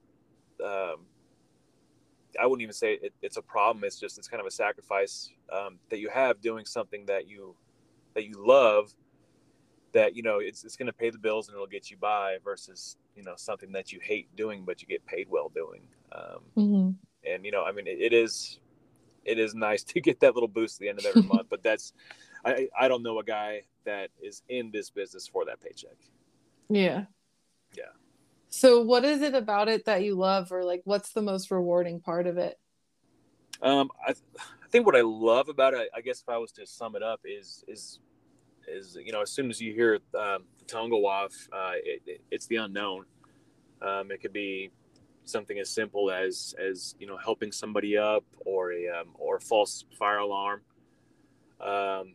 um, 0.64 1.04
I 2.40 2.46
wouldn't 2.46 2.62
even 2.62 2.74
say 2.74 2.94
it, 2.94 3.12
it's 3.22 3.36
a 3.36 3.42
problem. 3.42 3.84
It's 3.84 3.98
just 3.98 4.18
it's 4.18 4.28
kind 4.28 4.40
of 4.40 4.46
a 4.46 4.50
sacrifice 4.50 5.30
um, 5.52 5.78
that 5.90 5.98
you 5.98 6.08
have 6.10 6.40
doing 6.40 6.64
something 6.66 7.06
that 7.06 7.28
you 7.28 7.54
that 8.14 8.24
you 8.24 8.34
love. 8.44 8.94
That 9.92 10.14
you 10.14 10.22
know 10.22 10.38
it's 10.38 10.64
it's 10.64 10.76
going 10.76 10.86
to 10.86 10.92
pay 10.92 11.10
the 11.10 11.18
bills 11.18 11.48
and 11.48 11.54
it'll 11.54 11.66
get 11.66 11.90
you 11.90 11.96
by 11.96 12.36
versus 12.44 12.96
you 13.16 13.22
know 13.22 13.34
something 13.36 13.72
that 13.72 13.92
you 13.92 14.00
hate 14.02 14.28
doing 14.36 14.64
but 14.64 14.82
you 14.82 14.88
get 14.88 15.04
paid 15.06 15.28
well 15.30 15.50
doing. 15.54 15.82
Um, 16.12 16.40
mm-hmm. 16.56 16.90
And 17.30 17.44
you 17.44 17.50
know, 17.50 17.64
I 17.64 17.72
mean, 17.72 17.86
it, 17.86 17.98
it 18.00 18.12
is 18.12 18.60
it 19.24 19.38
is 19.38 19.54
nice 19.54 19.82
to 19.84 20.00
get 20.00 20.20
that 20.20 20.34
little 20.34 20.48
boost 20.48 20.76
at 20.76 20.80
the 20.80 20.88
end 20.88 20.98
of 20.98 21.06
every 21.06 21.22
month. 21.34 21.48
But 21.48 21.62
that's 21.62 21.92
I 22.44 22.68
I 22.78 22.88
don't 22.88 23.02
know 23.02 23.18
a 23.18 23.24
guy 23.24 23.62
that 23.84 24.10
is 24.22 24.42
in 24.48 24.70
this 24.70 24.90
business 24.90 25.26
for 25.26 25.44
that 25.46 25.60
paycheck. 25.60 25.96
Yeah. 26.68 27.04
Yeah. 27.74 27.84
So 28.50 28.82
what 28.82 29.04
is 29.04 29.22
it 29.22 29.34
about 29.34 29.68
it 29.68 29.84
that 29.84 30.02
you 30.02 30.14
love 30.14 30.52
or 30.52 30.64
like 30.64 30.82
what's 30.84 31.12
the 31.12 31.22
most 31.22 31.50
rewarding 31.50 32.00
part 32.00 32.26
of 32.26 32.38
it? 32.38 32.58
Um 33.62 33.90
I, 34.06 34.12
I 34.68 34.68
think 34.70 34.86
what 34.86 34.96
I 34.96 35.02
love 35.02 35.48
about 35.48 35.74
it, 35.74 35.88
I 35.94 36.00
guess 36.00 36.20
if 36.20 36.28
I 36.28 36.38
was 36.38 36.52
to 36.52 36.66
sum 36.66 36.96
it 36.96 37.02
up 37.02 37.20
is 37.24 37.64
is 37.68 38.00
is 38.68 38.98
you 39.02 39.12
know 39.12 39.22
as 39.22 39.30
soon 39.30 39.50
as 39.50 39.60
you 39.60 39.72
hear 39.72 39.98
um, 40.18 40.44
the 40.66 40.74
off, 40.76 41.32
uh, 41.52 41.72
it, 41.82 42.02
it, 42.06 42.20
it's 42.30 42.46
the 42.46 42.56
unknown. 42.56 43.04
Um, 43.80 44.10
it 44.10 44.20
could 44.20 44.32
be 44.32 44.70
something 45.24 45.58
as 45.58 45.70
simple 45.70 46.10
as 46.10 46.54
as 46.58 46.94
you 46.98 47.06
know 47.06 47.16
helping 47.16 47.52
somebody 47.52 47.96
up 47.96 48.24
or 48.44 48.72
a 48.72 48.88
um, 48.88 49.08
or 49.14 49.36
a 49.36 49.40
false 49.40 49.84
fire 49.98 50.18
alarm. 50.18 50.62
Um, 51.60 52.14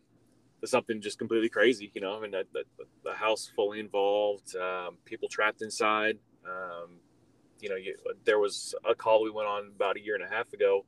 something 0.65 1.01
just 1.01 1.17
completely 1.17 1.49
crazy. 1.49 1.91
You 1.93 2.01
know, 2.01 2.17
I 2.17 2.21
mean, 2.21 2.31
the, 2.31 2.45
the, 2.53 2.63
the 3.03 3.13
house 3.13 3.51
fully 3.55 3.79
involved, 3.79 4.55
um, 4.55 4.97
people 5.05 5.27
trapped 5.27 5.61
inside. 5.61 6.17
Um, 6.45 6.99
you 7.59 7.69
know, 7.69 7.75
you, 7.75 7.95
there 8.25 8.39
was 8.39 8.75
a 8.89 8.95
call 8.95 9.23
we 9.23 9.31
went 9.31 9.47
on 9.47 9.71
about 9.75 9.97
a 9.97 10.01
year 10.01 10.15
and 10.15 10.23
a 10.23 10.29
half 10.29 10.51
ago. 10.53 10.85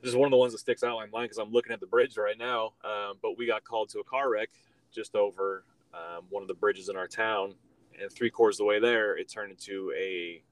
This 0.00 0.10
is 0.10 0.16
one 0.16 0.26
of 0.26 0.32
the 0.32 0.36
ones 0.36 0.52
that 0.52 0.58
sticks 0.58 0.82
out 0.82 0.98
in 0.98 1.10
my 1.10 1.18
mind 1.18 1.30
because 1.30 1.38
I'm 1.38 1.52
looking 1.52 1.72
at 1.72 1.80
the 1.80 1.86
bridge 1.86 2.16
right 2.16 2.36
now. 2.36 2.72
Um, 2.84 3.18
but 3.22 3.38
we 3.38 3.46
got 3.46 3.62
called 3.62 3.88
to 3.90 4.00
a 4.00 4.04
car 4.04 4.30
wreck 4.30 4.50
just 4.92 5.14
over 5.14 5.64
um, 5.94 6.24
one 6.30 6.42
of 6.42 6.48
the 6.48 6.54
bridges 6.54 6.88
in 6.88 6.96
our 6.96 7.06
town, 7.06 7.54
and 8.00 8.10
three 8.10 8.30
quarters 8.30 8.56
of 8.56 8.58
the 8.58 8.64
way 8.64 8.80
there, 8.80 9.16
it 9.16 9.28
turned 9.28 9.50
into 9.50 9.92
a 9.96 10.42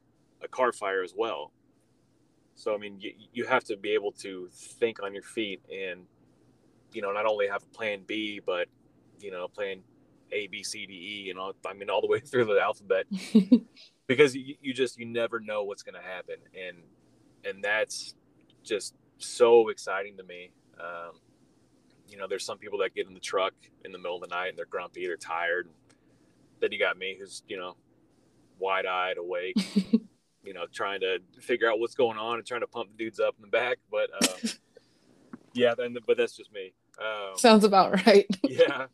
a 0.42 0.48
car 0.48 0.72
fire 0.72 1.02
as 1.02 1.14
well. 1.16 1.52
So 2.54 2.74
I 2.74 2.78
mean, 2.78 3.00
you, 3.00 3.12
you 3.32 3.46
have 3.46 3.64
to 3.64 3.76
be 3.76 3.90
able 3.90 4.12
to 4.12 4.48
think 4.52 5.02
on 5.02 5.14
your 5.14 5.22
feet 5.22 5.60
and 5.72 6.06
you 6.92 7.02
know, 7.02 7.12
not 7.12 7.26
only 7.26 7.49
have 7.49 7.62
a 7.62 7.76
plan 7.76 8.02
B, 8.06 8.40
but, 8.44 8.68
you 9.20 9.30
know, 9.30 9.49
plan 9.49 9.80
A, 10.32 10.47
B, 10.47 10.62
C, 10.62 10.87
D, 10.87 10.92
E, 10.92 11.23
you 11.26 11.35
know, 11.35 11.52
I 11.66 11.73
mean, 11.75 11.90
all 11.90 12.00
the 12.00 12.06
way 12.09 12.20
through 12.20 12.47
the 12.47 12.61
alphabet 12.61 13.06
because 14.06 14.35
you, 14.35 14.56
you 14.61 14.73
just, 14.75 14.99
you 14.99 15.06
never 15.06 15.40
know 15.40 15.64
what's 15.64 15.82
going 15.82 16.00
to 16.00 16.06
happen. 16.09 16.37
And 16.54 16.78
and 17.44 17.64
that's 17.64 18.14
just 18.62 18.94
so 19.18 19.68
exciting 19.68 20.16
to 20.16 20.23
me. 20.23 20.50
Um, 20.78 21.18
you 22.09 22.16
know, 22.16 22.26
there's 22.28 22.44
some 22.44 22.59
people 22.59 22.78
that 22.80 22.94
get 22.94 23.06
in 23.06 23.14
the 23.14 23.20
truck 23.20 23.54
in 23.85 23.92
the 23.92 23.99
middle 23.99 24.16
of 24.16 24.28
the 24.28 24.35
night 24.35 24.49
and 24.49 24.59
they're 24.59 24.66
grumpy, 24.66 25.06
they're 25.06 25.16
tired. 25.16 25.68
Then 26.61 26.73
you 26.73 26.78
got 26.78 26.99
me, 26.99 27.16
who's 27.18 27.42
you 27.47 27.56
know, 27.56 27.76
wide 28.59 28.87
eyed, 28.87 29.16
awake, 29.16 29.54
you 30.42 30.52
know, 30.52 30.66
trying 30.73 31.00
to 31.00 31.18
figure 31.40 31.70
out 31.70 31.78
what's 31.78 31.94
going 31.94 32.18
on 32.18 32.38
and 32.38 32.47
trying 32.47 32.61
to 32.61 32.66
pump 32.66 32.90
the 32.90 32.97
dudes 32.97 33.20
up 33.20 33.35
in 33.38 33.42
the 33.42 33.49
back. 33.49 33.78
But 33.90 34.11
uh, 34.23 34.49
yeah, 35.54 35.75
then 35.76 35.97
but 36.06 36.16
that's 36.16 36.37
just 36.37 36.52
me. 36.52 36.73
Um, 37.00 37.37
Sounds 37.37 37.64
about 37.64 37.92
right. 38.07 38.26
yeah. 38.42 38.87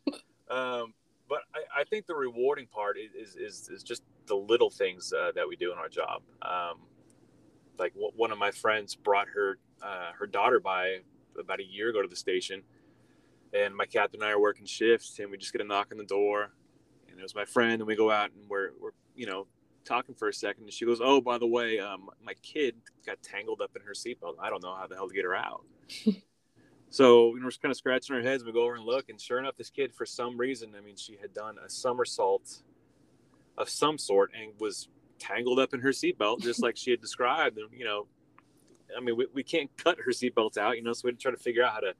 Um, 0.49 0.93
but 1.29 1.39
I, 1.53 1.81
I, 1.81 1.83
think 1.83 2.05
the 2.05 2.15
rewarding 2.15 2.67
part 2.67 2.95
is, 2.97 3.35
is, 3.35 3.69
is 3.69 3.83
just 3.83 4.01
the 4.27 4.35
little 4.35 4.69
things 4.69 5.11
uh, 5.11 5.31
that 5.35 5.47
we 5.47 5.57
do 5.57 5.73
in 5.73 5.77
our 5.77 5.89
job. 5.89 6.21
Um, 6.41 6.77
like 7.77 7.93
w- 7.93 8.13
one 8.15 8.31
of 8.31 8.37
my 8.37 8.51
friends 8.51 8.95
brought 8.95 9.27
her 9.29 9.57
uh, 9.81 10.11
her 10.17 10.25
daughter 10.25 10.59
by 10.59 10.99
about 11.37 11.59
a 11.59 11.65
year 11.65 11.89
ago 11.89 12.01
to 12.01 12.07
the 12.07 12.15
station, 12.15 12.63
and 13.53 13.75
my 13.75 13.85
captain 13.85 14.21
and 14.21 14.29
I 14.29 14.31
are 14.31 14.39
working 14.39 14.65
shifts, 14.65 15.19
and 15.19 15.29
we 15.29 15.37
just 15.37 15.51
get 15.51 15.61
a 15.61 15.65
knock 15.65 15.89
on 15.91 15.97
the 15.97 16.05
door, 16.05 16.51
and 17.09 17.19
it 17.19 17.23
was 17.23 17.35
my 17.35 17.45
friend, 17.45 17.73
and 17.73 17.87
we 17.87 17.95
go 17.95 18.09
out 18.09 18.31
and 18.31 18.49
we're 18.49 18.71
we're 18.79 18.91
you 19.15 19.27
know 19.27 19.47
talking 19.85 20.15
for 20.15 20.29
a 20.29 20.33
second, 20.33 20.63
and 20.63 20.73
she 20.73 20.85
goes, 20.85 20.99
"Oh, 21.01 21.21
by 21.21 21.37
the 21.37 21.47
way, 21.47 21.79
um, 21.79 22.09
my 22.23 22.33
kid 22.41 22.75
got 23.05 23.21
tangled 23.21 23.61
up 23.61 23.71
in 23.75 23.81
her 23.83 23.93
seatbelt. 23.93 24.35
I 24.39 24.49
don't 24.49 24.63
know 24.63 24.75
how 24.75 24.87
the 24.87 24.95
hell 24.95 25.07
to 25.07 25.13
get 25.13 25.25
her 25.25 25.35
out." 25.35 25.63
so 26.89 27.29
you 27.29 27.39
know, 27.39 27.45
we're 27.45 27.49
just 27.49 27.61
kind 27.61 27.71
of 27.71 27.77
scratching 27.77 28.15
our 28.15 28.21
heads. 28.21 28.43
We 28.43 28.51
go 28.51 28.63
over 28.63 28.75
and 28.75 28.85
look, 28.85 29.09
and 29.09 29.19
sure 29.19 29.39
enough, 29.39 29.55
this 29.57 29.69
kid, 29.69 29.93
for 29.93 30.05
some 30.05 30.37
reason, 30.37 30.73
I 30.77 30.81
mean, 30.81 30.95
she 30.95 31.17
had 31.19 31.33
done 31.33 31.55
a 31.63 31.69
somersault 31.69 32.63
of 33.57 33.69
some 33.69 33.97
sort 33.97 34.31
and 34.39 34.51
was 34.59 34.87
tangled 35.19 35.59
up 35.59 35.73
in 35.73 35.81
her 35.81 35.89
seatbelt, 35.89 36.41
just 36.41 36.61
like 36.61 36.77
she 36.77 36.91
had 36.91 37.01
described. 37.01 37.57
And 37.57 37.67
you 37.71 37.85
know, 37.85 38.07
I 38.95 39.01
mean, 39.01 39.17
we, 39.17 39.27
we 39.33 39.43
can't 39.43 39.69
cut 39.83 39.97
her 40.05 40.11
seatbelt 40.11 40.57
out, 40.57 40.77
you 40.77 40.83
know, 40.83 40.93
so 40.93 41.01
we 41.05 41.09
had 41.09 41.19
to 41.19 41.21
try 41.21 41.31
to 41.31 41.37
figure 41.37 41.63
out 41.63 41.73
how 41.73 41.79
to 41.81 41.93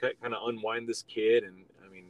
kind 0.00 0.34
of 0.34 0.48
unwind 0.48 0.88
this 0.88 1.02
kid. 1.02 1.44
And 1.44 1.64
I 1.84 1.92
mean, 1.92 2.06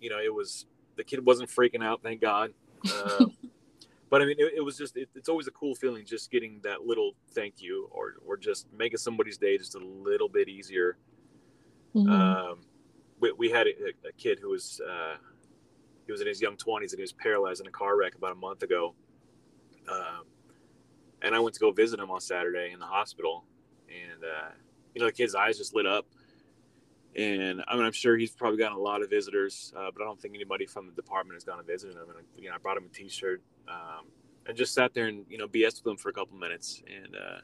you 0.00 0.10
know, 0.10 0.18
it 0.18 0.32
was 0.32 0.66
the 0.96 1.04
kid 1.04 1.24
wasn't 1.24 1.48
freaking 1.48 1.82
out, 1.82 2.02
thank 2.02 2.20
God. 2.20 2.52
Uh, 2.92 3.26
but 4.10 4.22
I 4.22 4.26
mean, 4.26 4.36
it, 4.38 4.54
it 4.56 4.60
was 4.64 4.76
just, 4.76 4.96
it, 4.96 5.08
it's 5.14 5.28
always 5.28 5.46
a 5.46 5.52
cool 5.52 5.74
feeling 5.74 6.04
just 6.04 6.30
getting 6.30 6.60
that 6.62 6.82
little 6.82 7.12
thank 7.32 7.62
you 7.62 7.88
or, 7.90 8.14
or 8.26 8.36
just 8.36 8.66
making 8.76 8.98
somebody's 8.98 9.38
day 9.38 9.56
just 9.56 9.74
a 9.74 9.78
little 9.78 10.28
bit 10.28 10.48
easier. 10.48 10.96
Mm-hmm. 11.94 12.10
Um, 12.10 12.60
we, 13.20 13.32
we 13.32 13.50
had 13.50 13.66
a, 13.66 14.08
a, 14.08 14.12
kid 14.16 14.38
who 14.40 14.50
was, 14.50 14.80
uh, 14.88 15.16
he 16.06 16.12
was 16.12 16.20
in 16.20 16.26
his 16.26 16.40
young 16.40 16.56
20s 16.56 16.90
and 16.90 16.98
he 16.98 17.02
was 17.02 17.12
paralyzed 17.12 17.60
in 17.60 17.66
a 17.66 17.70
car 17.70 17.96
wreck 17.96 18.14
about 18.14 18.32
a 18.32 18.36
month 18.36 18.62
ago. 18.62 18.94
Um, 19.90 20.24
and 21.22 21.34
I 21.34 21.40
went 21.40 21.54
to 21.54 21.60
go 21.60 21.70
visit 21.72 21.98
him 21.98 22.10
on 22.10 22.20
Saturday 22.20 22.70
in 22.72 22.78
the 22.78 22.86
hospital. 22.86 23.44
And, 23.88 24.22
uh, 24.22 24.50
you 24.94 25.00
know, 25.00 25.06
the 25.06 25.12
kid's 25.12 25.34
eyes 25.34 25.58
just 25.58 25.74
lit 25.74 25.86
up 25.86 26.06
and 27.16 27.62
I 27.66 27.74
mean, 27.74 27.84
I'm 27.84 27.92
sure 27.92 28.16
he's 28.16 28.30
probably 28.30 28.58
gotten 28.58 28.76
a 28.76 28.80
lot 28.80 29.02
of 29.02 29.10
visitors, 29.10 29.72
uh, 29.76 29.90
but 29.92 30.02
I 30.02 30.06
don't 30.06 30.20
think 30.20 30.34
anybody 30.34 30.66
from 30.66 30.86
the 30.86 30.92
department 30.92 31.34
has 31.34 31.44
gone 31.44 31.58
to 31.58 31.64
visit 31.64 31.92
him. 31.92 31.98
And 31.98 32.24
you 32.36 32.48
know, 32.48 32.54
I 32.54 32.58
brought 32.58 32.76
him 32.76 32.84
a 32.84 32.94
T-shirt 32.94 33.42
um, 33.68 34.06
and 34.46 34.56
just 34.56 34.74
sat 34.74 34.94
there 34.94 35.06
and 35.06 35.24
you 35.28 35.36
know 35.36 35.48
BS 35.48 35.82
with 35.82 35.92
him 35.92 35.96
for 35.96 36.10
a 36.10 36.12
couple 36.12 36.36
minutes, 36.38 36.82
and 36.86 37.16
uh, 37.16 37.40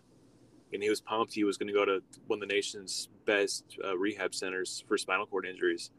and 0.73 0.83
he 0.83 0.91
was 0.91 1.01
pumped. 1.01 1.35
He 1.35 1.45
was 1.45 1.57
going 1.57 1.69
to 1.69 1.73
go 1.73 1.85
to 1.85 2.03
one 2.27 2.43
of 2.43 2.49
the 2.49 2.55
nation's 2.55 3.09
best 3.25 3.65
uh, 3.85 3.97
rehab 3.97 4.35
centers 4.35 4.85
for 4.87 4.99
spinal 4.99 5.27
cord 5.27 5.47
injuries, 5.47 5.91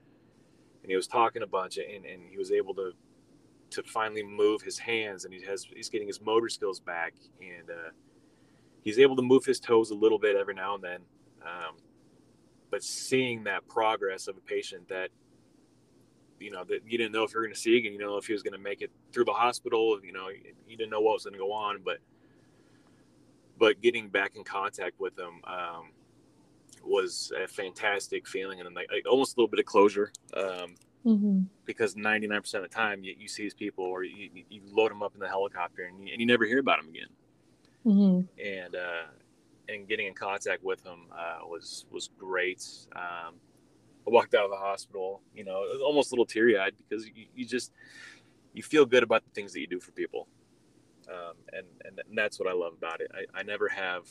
and 0.84 0.90
he 0.90 0.96
was 0.96 1.08
talking 1.08 1.42
a 1.42 1.48
bunch, 1.48 1.78
and, 1.78 2.06
and 2.06 2.24
he 2.30 2.38
was 2.38 2.52
able 2.52 2.74
to 2.76 2.92
to 3.70 3.84
finally 3.84 4.24
move 4.24 4.62
his 4.62 4.80
hands, 4.80 5.26
and 5.26 5.34
he 5.34 5.44
has 5.46 5.66
he's 5.76 5.90
getting 5.90 6.08
his 6.08 6.22
motor 6.22 6.50
skills 6.50 6.80
back, 6.80 7.14
and 7.42 7.70
uh, 7.70 7.90
he's 8.84 9.00
able 9.00 9.16
to 9.16 9.22
move 9.22 9.46
his 9.46 9.60
toes 9.60 9.92
a 9.92 9.96
little 9.96 10.20
bit 10.20 10.36
every 10.36 10.54
now 10.54 10.76
and 10.76 10.84
then. 10.84 11.02
Um, 11.42 11.76
but 12.70 12.84
seeing 12.84 13.44
that 13.46 13.68
progress 13.68 14.28
of 14.28 14.38
a 14.38 14.42
patient 14.42 14.88
that 14.90 15.10
you 16.40 16.52
know 16.52 16.64
that 16.66 16.82
you 16.86 16.98
didn't 16.98 17.14
know 17.14 17.24
if 17.24 17.34
you 17.34 17.40
were 17.40 17.46
going 17.46 17.54
to 17.54 17.60
see 17.60 17.78
again 17.78 17.94
you 17.94 18.00
know 18.00 18.18
if 18.18 18.28
he 18.28 18.34
was 18.34 18.44
going 18.44 18.54
to 18.54 18.60
make 18.60 18.82
it 18.82 18.92
through 19.12 19.26
the 19.26 19.34
hospital 19.34 20.00
you 20.04 20.12
know 20.12 20.28
you 20.68 20.78
didn't 20.78 20.92
know 20.92 21.02
what 21.02 21.14
was 21.14 21.24
going 21.24 21.34
to 21.34 21.40
go 21.40 21.52
on 21.52 21.80
but 21.84 21.98
but 23.58 23.82
getting 23.82 24.10
back 24.10 24.36
in 24.36 24.44
contact 24.44 25.00
with 25.00 25.16
them 25.16 25.42
um, 25.46 25.92
was 26.84 27.32
a 27.42 27.48
fantastic 27.48 28.28
feeling 28.28 28.60
and 28.60 28.76
like, 28.76 28.88
like, 28.92 29.06
almost 29.10 29.36
a 29.36 29.40
little 29.40 29.50
bit 29.50 29.60
of 29.60 29.66
closure 29.66 30.12
um, 30.36 30.76
mm-hmm. 31.06 31.40
because 31.66 31.96
99% 31.96 32.54
of 32.56 32.62
the 32.62 32.68
time 32.68 33.04
you, 33.04 33.16
you 33.18 33.28
see 33.28 33.44
these 33.44 33.54
people 33.54 33.86
or 33.86 34.04
you, 34.04 34.30
you, 34.50 34.62
load 34.72 34.92
them 34.92 35.02
up 35.04 35.14
in 35.14 35.20
the 35.20 35.28
helicopter 35.28 35.84
and 35.84 36.08
you, 36.08 36.12
and 36.12 36.22
you 36.22 36.28
never 36.28 36.46
hear 36.46 36.60
about 36.60 36.80
them 36.80 36.90
again 36.90 37.08
mm-hmm. 37.86 38.46
and 38.46 38.76
uh, 38.76 39.08
and 39.70 39.88
getting 39.88 40.08
in 40.08 40.14
contact 40.14 40.64
with 40.64 40.84
them 40.84 41.08
uh, 41.12 41.40
was 41.46 41.86
was 41.92 42.10
great. 42.18 42.64
Um, 42.96 43.36
I 44.06 44.10
walked 44.10 44.34
out 44.36 44.46
of 44.46 44.52
the 44.52 44.58
hospital, 44.58 45.22
you 45.36 45.44
know, 45.44 45.64
almost 45.84 46.12
a 46.12 46.14
little 46.14 46.26
teary 46.26 46.58
eyed 46.58 46.74
because 46.78 47.06
you, 47.06 47.26
you, 47.36 47.46
just 47.46 47.74
you 48.54 48.64
feel 48.64 48.86
good 48.86 49.04
about 49.04 49.26
the 49.26 49.32
things 49.32 49.52
that 49.52 49.60
you 49.60 49.68
do 49.68 49.82
for 49.82 49.92
people, 49.92 50.28
um, 51.10 51.34
and, 51.54 51.66
and 51.86 52.18
that's 52.18 52.40
what 52.40 52.50
I 52.50 52.54
love 52.54 52.74
about 52.74 53.02
it. 53.02 53.12
I, 53.14 53.40
I 53.40 53.44
never 53.44 53.68
have, 53.70 54.06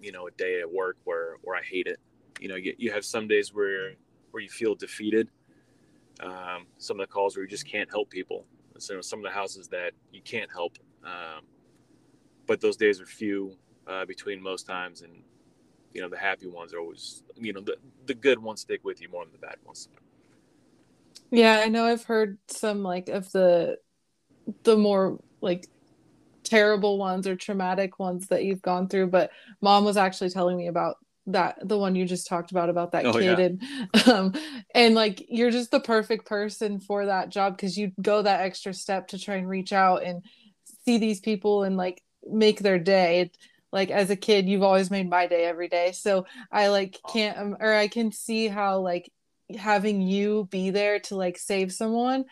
you 0.00 0.12
know, 0.12 0.26
a 0.26 0.30
day 0.32 0.60
at 0.60 0.70
work 0.70 0.96
where 1.04 1.36
where 1.42 1.56
I 1.56 1.62
hate 1.62 1.86
it. 1.86 1.98
You 2.40 2.48
know, 2.48 2.56
you, 2.56 2.74
you 2.78 2.90
have 2.92 3.04
some 3.04 3.28
days 3.28 3.54
where 3.54 3.92
where 4.30 4.42
you 4.42 4.48
feel 4.48 4.74
defeated. 4.74 5.28
Um, 6.20 6.66
some 6.78 7.00
of 7.00 7.06
the 7.06 7.12
calls 7.12 7.36
where 7.36 7.44
you 7.44 7.48
just 7.50 7.66
can't 7.66 7.88
help 7.88 8.10
people. 8.10 8.44
So 8.78 9.00
some 9.00 9.18
of 9.18 9.24
the 9.24 9.30
houses 9.30 9.68
that 9.68 9.92
you 10.12 10.20
can't 10.22 10.50
help. 10.50 10.78
Um, 11.04 11.44
but 12.46 12.60
those 12.60 12.76
days 12.76 13.00
are 13.00 13.06
few 13.06 13.56
uh, 13.86 14.04
between 14.04 14.42
most 14.42 14.66
times, 14.66 15.02
and 15.02 15.22
you 15.94 16.00
know 16.02 16.08
the 16.08 16.18
happy 16.18 16.46
ones 16.46 16.74
are 16.74 16.78
always 16.78 17.22
you 17.36 17.52
know 17.52 17.60
the 17.60 17.76
the 18.06 18.14
good 18.14 18.38
ones 18.38 18.60
stick 18.60 18.80
with 18.84 19.00
you 19.00 19.08
more 19.08 19.24
than 19.24 19.32
the 19.32 19.38
bad 19.38 19.56
ones. 19.64 19.88
Yeah, 21.30 21.62
I 21.64 21.68
know. 21.68 21.84
I've 21.84 22.04
heard 22.04 22.38
some 22.48 22.82
like 22.82 23.08
of 23.08 23.30
the 23.32 23.78
the 24.64 24.76
more 24.76 25.20
like 25.40 25.68
terrible 26.44 26.98
ones 26.98 27.26
or 27.26 27.36
traumatic 27.36 27.98
ones 27.98 28.28
that 28.28 28.44
you've 28.44 28.62
gone 28.62 28.88
through, 28.88 29.08
but 29.08 29.30
mom 29.60 29.84
was 29.84 29.96
actually 29.96 30.30
telling 30.30 30.56
me 30.56 30.66
about 30.66 30.96
that 31.26 31.56
the 31.62 31.78
one 31.78 31.94
you 31.94 32.06
just 32.06 32.26
talked 32.26 32.50
about 32.50 32.68
about 32.68 32.92
that 32.92 33.04
oh, 33.04 33.12
kid 33.12 33.38
yeah. 33.38 33.38
and 33.38 34.08
um 34.08 34.32
and 34.74 34.94
like 34.94 35.24
you're 35.28 35.50
just 35.50 35.70
the 35.70 35.78
perfect 35.78 36.26
person 36.26 36.80
for 36.80 37.06
that 37.06 37.28
job 37.28 37.56
because 37.56 37.76
you 37.76 37.92
go 38.00 38.22
that 38.22 38.40
extra 38.40 38.72
step 38.72 39.08
to 39.08 39.18
try 39.18 39.36
and 39.36 39.48
reach 39.48 39.72
out 39.72 40.02
and 40.02 40.24
see 40.84 40.98
these 40.98 41.20
people 41.20 41.62
and 41.62 41.76
like 41.76 42.02
make 42.28 42.60
their 42.60 42.78
day. 42.78 43.30
Like 43.72 43.90
as 43.90 44.10
a 44.10 44.16
kid 44.16 44.48
you've 44.48 44.62
always 44.62 44.90
made 44.90 45.08
my 45.08 45.26
day 45.26 45.44
every 45.44 45.68
day. 45.68 45.92
So 45.92 46.26
i 46.50 46.68
like 46.68 46.98
can't 47.12 47.38
um, 47.38 47.56
or 47.60 47.72
i 47.72 47.86
can 47.86 48.10
see 48.12 48.48
how 48.48 48.80
like 48.80 49.12
having 49.56 50.00
you 50.00 50.48
be 50.50 50.70
there 50.70 51.00
to 51.00 51.16
like 51.16 51.36
save 51.36 51.72
someone 51.72 52.24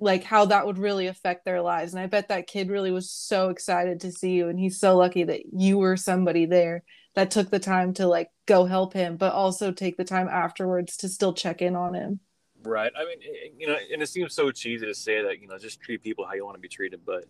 like 0.00 0.24
how 0.24 0.46
that 0.46 0.66
would 0.66 0.78
really 0.78 1.06
affect 1.06 1.44
their 1.44 1.60
lives. 1.60 1.92
And 1.92 2.00
i 2.00 2.06
bet 2.06 2.28
that 2.28 2.46
kid 2.46 2.70
really 2.70 2.90
was 2.90 3.10
so 3.10 3.50
excited 3.50 4.00
to 4.00 4.12
see 4.12 4.32
you 4.32 4.48
and 4.48 4.58
he's 4.58 4.78
so 4.78 4.96
lucky 4.96 5.24
that 5.24 5.52
you 5.52 5.78
were 5.78 5.96
somebody 5.96 6.46
there 6.46 6.82
that 7.14 7.30
took 7.30 7.50
the 7.50 7.58
time 7.58 7.94
to 7.94 8.06
like 8.06 8.30
go 8.46 8.64
help 8.64 8.92
him 8.92 9.16
but 9.16 9.32
also 9.32 9.72
take 9.72 9.96
the 9.96 10.04
time 10.04 10.28
afterwards 10.28 10.96
to 10.98 11.08
still 11.08 11.32
check 11.32 11.62
in 11.62 11.76
on 11.76 11.94
him. 11.94 12.20
Right. 12.62 12.92
I 12.96 13.04
mean 13.04 13.18
you 13.58 13.66
know 13.66 13.76
and 13.92 14.02
it 14.02 14.08
seems 14.08 14.34
so 14.34 14.50
cheesy 14.50 14.86
to 14.86 14.94
say 14.94 15.22
that 15.22 15.40
you 15.40 15.48
know 15.48 15.58
just 15.58 15.80
treat 15.80 16.02
people 16.02 16.26
how 16.26 16.34
you 16.34 16.44
want 16.44 16.56
to 16.56 16.60
be 16.60 16.68
treated 16.68 17.00
but 17.04 17.24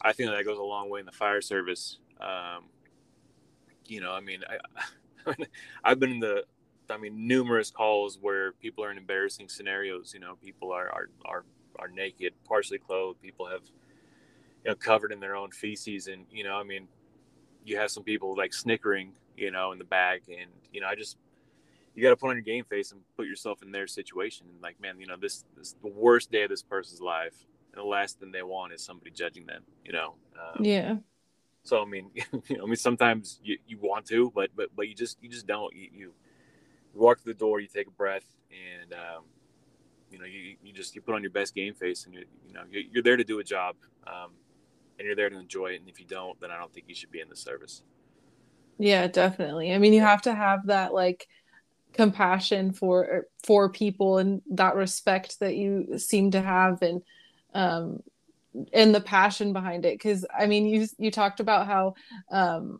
i 0.00 0.12
think 0.12 0.30
that 0.30 0.44
goes 0.44 0.58
a 0.58 0.62
long 0.62 0.90
way 0.90 1.00
in 1.00 1.06
the 1.06 1.12
fire 1.12 1.40
service. 1.40 1.98
Um, 2.20 2.64
you 3.88 4.00
know, 4.00 4.12
I 4.12 4.20
mean, 4.20 4.42
I, 5.26 5.34
I've 5.84 5.98
been 6.00 6.12
in 6.12 6.20
the, 6.20 6.44
I 6.90 6.96
mean, 6.96 7.26
numerous 7.26 7.70
calls 7.70 8.18
where 8.20 8.52
people 8.52 8.84
are 8.84 8.90
in 8.90 8.98
embarrassing 8.98 9.48
scenarios. 9.48 10.12
You 10.14 10.20
know, 10.20 10.36
people 10.36 10.72
are 10.72 10.88
are 10.88 11.08
are, 11.24 11.44
are 11.78 11.88
naked, 11.88 12.32
partially 12.44 12.78
clothed. 12.78 13.20
People 13.20 13.46
have, 13.46 13.62
you 14.64 14.70
know, 14.70 14.74
covered 14.74 15.12
in 15.12 15.20
their 15.20 15.36
own 15.36 15.50
feces, 15.50 16.06
and 16.08 16.26
you 16.30 16.44
know, 16.44 16.56
I 16.56 16.64
mean, 16.64 16.88
you 17.64 17.76
have 17.78 17.90
some 17.90 18.02
people 18.02 18.36
like 18.36 18.52
snickering, 18.52 19.12
you 19.36 19.50
know, 19.50 19.72
in 19.72 19.78
the 19.78 19.84
back, 19.84 20.22
and 20.28 20.50
you 20.72 20.80
know, 20.80 20.86
I 20.86 20.94
just 20.94 21.16
you 21.94 22.02
got 22.02 22.10
to 22.10 22.16
put 22.16 22.28
on 22.28 22.36
your 22.36 22.42
game 22.42 22.64
face 22.64 22.92
and 22.92 23.00
put 23.16 23.26
yourself 23.26 23.62
in 23.62 23.72
their 23.72 23.86
situation. 23.86 24.46
And 24.52 24.62
like, 24.62 24.78
man, 24.80 25.00
you 25.00 25.06
know, 25.06 25.16
this, 25.18 25.44
this 25.56 25.68
is 25.68 25.76
the 25.82 25.88
worst 25.88 26.30
day 26.30 26.42
of 26.42 26.50
this 26.50 26.62
person's 26.62 27.00
life, 27.00 27.46
and 27.72 27.82
the 27.82 27.86
last 27.86 28.20
thing 28.20 28.30
they 28.30 28.42
want 28.42 28.72
is 28.72 28.84
somebody 28.84 29.10
judging 29.10 29.46
them. 29.46 29.62
You 29.84 29.92
know. 29.92 30.14
Um, 30.34 30.64
yeah. 30.64 30.96
So 31.62 31.82
I 31.82 31.86
mean, 31.86 32.10
you 32.14 32.58
know, 32.58 32.64
I 32.64 32.66
mean, 32.66 32.76
sometimes 32.76 33.40
you, 33.42 33.58
you 33.66 33.78
want 33.78 34.06
to, 34.06 34.30
but 34.34 34.50
but 34.54 34.68
but 34.76 34.88
you 34.88 34.94
just 34.94 35.18
you 35.20 35.28
just 35.28 35.46
don't. 35.46 35.74
You, 35.74 35.88
you 35.92 36.12
walk 36.94 37.18
to 37.18 37.24
the 37.24 37.34
door, 37.34 37.60
you 37.60 37.66
take 37.66 37.88
a 37.88 37.90
breath, 37.90 38.26
and 38.50 38.92
um, 38.92 39.24
you 40.10 40.18
know, 40.18 40.24
you, 40.24 40.56
you 40.62 40.72
just 40.72 40.94
you 40.94 41.02
put 41.02 41.14
on 41.14 41.22
your 41.22 41.30
best 41.30 41.54
game 41.54 41.74
face, 41.74 42.04
and 42.04 42.14
you 42.14 42.24
you 42.46 42.54
know 42.54 42.62
you're, 42.70 42.82
you're 42.92 43.02
there 43.02 43.16
to 43.16 43.24
do 43.24 43.38
a 43.38 43.44
job, 43.44 43.76
um, 44.06 44.30
and 44.98 45.06
you're 45.06 45.16
there 45.16 45.30
to 45.30 45.38
enjoy 45.38 45.68
it. 45.68 45.80
And 45.80 45.88
if 45.88 45.98
you 45.98 46.06
don't, 46.06 46.40
then 46.40 46.50
I 46.50 46.58
don't 46.58 46.72
think 46.72 46.86
you 46.88 46.94
should 46.94 47.10
be 47.10 47.20
in 47.20 47.28
the 47.28 47.36
service. 47.36 47.82
Yeah, 48.78 49.06
definitely. 49.06 49.72
I 49.72 49.78
mean, 49.78 49.92
you 49.92 50.02
have 50.02 50.22
to 50.22 50.34
have 50.34 50.66
that 50.66 50.92
like 50.92 51.26
compassion 51.96 52.72
for 52.72 53.26
for 53.42 53.70
people 53.70 54.18
and 54.18 54.42
that 54.50 54.76
respect 54.76 55.40
that 55.40 55.56
you 55.56 55.98
seem 55.98 56.30
to 56.30 56.42
have 56.42 56.82
and 56.82 57.02
um 57.54 58.00
and 58.74 58.94
the 58.94 59.00
passion 59.00 59.54
behind 59.54 59.86
it 59.86 59.94
because 59.94 60.26
i 60.38 60.44
mean 60.44 60.66
you 60.66 60.86
you 60.98 61.10
talked 61.10 61.40
about 61.40 61.66
how 61.66 61.94
um 62.30 62.78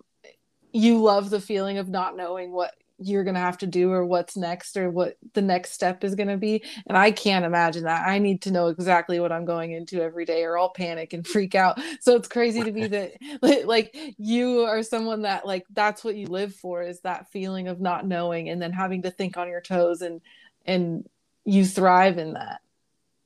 you 0.70 1.02
love 1.02 1.30
the 1.30 1.40
feeling 1.40 1.78
of 1.78 1.88
not 1.88 2.14
knowing 2.14 2.52
what 2.52 2.74
you're 2.98 3.24
going 3.24 3.34
to 3.34 3.40
have 3.40 3.58
to 3.58 3.66
do 3.66 3.90
or 3.92 4.04
what's 4.04 4.36
next 4.36 4.76
or 4.76 4.90
what 4.90 5.16
the 5.34 5.42
next 5.42 5.72
step 5.72 6.02
is 6.02 6.14
going 6.14 6.28
to 6.28 6.36
be. 6.36 6.62
And 6.86 6.96
i 6.96 7.10
can't 7.10 7.44
imagine 7.44 7.84
that. 7.84 8.06
I 8.06 8.18
need 8.18 8.42
to 8.42 8.50
know 8.50 8.68
exactly 8.68 9.20
what 9.20 9.32
i'm 9.32 9.44
going 9.44 9.72
into 9.72 10.02
every 10.02 10.24
day 10.24 10.44
or 10.44 10.58
i'll 10.58 10.70
panic 10.70 11.12
and 11.12 11.26
freak 11.26 11.54
out. 11.54 11.78
So 12.00 12.16
it's 12.16 12.28
crazy 12.28 12.62
to 12.62 12.72
be 12.72 12.86
that 12.86 13.12
like 13.66 13.96
you 14.18 14.60
are 14.60 14.82
someone 14.82 15.22
that 15.22 15.46
like 15.46 15.66
that's 15.72 16.04
what 16.04 16.16
you 16.16 16.26
live 16.26 16.54
for 16.54 16.82
is 16.82 17.00
that 17.00 17.30
feeling 17.30 17.68
of 17.68 17.80
not 17.80 18.06
knowing 18.06 18.48
and 18.48 18.60
then 18.60 18.72
having 18.72 19.02
to 19.02 19.10
think 19.10 19.36
on 19.36 19.48
your 19.48 19.60
toes 19.60 20.02
and 20.02 20.20
and 20.64 21.08
you 21.44 21.64
thrive 21.64 22.18
in 22.18 22.34
that. 22.34 22.60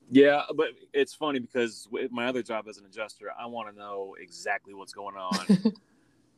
Yeah 0.09 0.43
but 0.55 0.69
it's 0.93 1.13
funny 1.13 1.39
because 1.39 1.87
with 1.89 2.11
my 2.11 2.27
other 2.27 2.43
job 2.43 2.65
as 2.67 2.77
an 2.77 2.85
adjuster 2.85 3.27
i 3.39 3.45
want 3.45 3.69
to 3.69 3.79
know 3.79 4.15
exactly 4.19 4.73
what's 4.73 4.93
going 4.93 5.15
on 5.15 5.73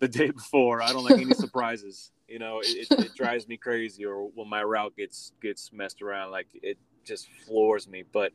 the 0.03 0.17
day 0.19 0.29
before 0.29 0.81
i 0.81 0.91
don't 0.91 1.03
like 1.03 1.19
any 1.19 1.33
surprises 1.33 2.11
you 2.33 2.39
know, 2.39 2.61
it, 2.61 2.89
it, 2.89 2.99
it 2.99 3.15
drives 3.15 3.47
me 3.47 3.57
crazy. 3.57 4.05
Or 4.05 4.27
when 4.33 4.49
my 4.49 4.63
route 4.63 4.95
gets 4.97 5.33
gets 5.39 5.71
messed 5.71 6.01
around, 6.01 6.31
like 6.31 6.47
it 6.53 6.79
just 7.05 7.27
floors 7.45 7.87
me. 7.87 8.03
But 8.11 8.31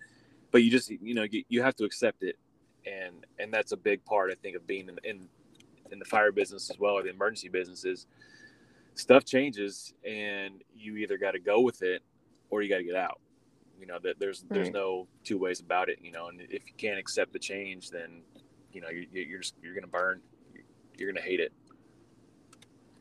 but 0.53 0.63
you 0.63 0.71
just 0.71 0.89
you 0.89 1.15
know 1.15 1.25
you, 1.25 1.43
you 1.49 1.63
have 1.63 1.75
to 1.77 1.85
accept 1.85 2.23
it, 2.23 2.37
and 2.87 3.27
and 3.41 3.53
that's 3.53 3.73
a 3.73 3.77
big 3.77 4.05
part 4.05 4.31
I 4.31 4.35
think 4.41 4.55
of 4.55 4.69
being 4.69 4.89
in, 4.89 4.99
in 5.03 5.29
in 5.91 5.99
the 5.99 6.05
fire 6.05 6.31
business 6.31 6.71
as 6.71 6.79
well 6.79 6.95
or 6.95 7.03
the 7.03 7.11
emergency 7.11 7.49
businesses. 7.49 8.07
Stuff 8.95 9.25
changes, 9.25 9.95
and 10.05 10.63
you 10.77 10.97
either 10.97 11.19
got 11.19 11.33
to 11.33 11.41
go 11.41 11.61
with 11.61 11.83
it 11.83 12.03
or 12.51 12.63
you 12.63 12.69
got 12.69 12.79
to 12.79 12.85
get 12.85 12.97
out. 12.97 13.21
You 13.81 13.87
know 13.87 13.99
that 14.03 14.21
there's 14.21 14.45
right. 14.49 14.55
there's 14.55 14.71
no 14.71 15.09
two 15.25 15.39
ways 15.39 15.59
about 15.59 15.89
it. 15.89 15.99
You 16.03 16.13
know, 16.13 16.29
and 16.29 16.41
if 16.41 16.67
you 16.67 16.75
can't 16.77 17.01
accept 17.01 17.33
the 17.33 17.39
change, 17.41 17.91
then 17.91 18.23
you 18.73 18.81
know 18.81 18.91
you're, 18.91 19.27
you're 19.27 19.41
just 19.41 19.55
you're 19.61 19.75
gonna 19.75 19.89
burn. 19.89 20.21
You're 20.99 21.13
gonna 21.13 21.25
hate 21.25 21.41
it. 21.41 21.53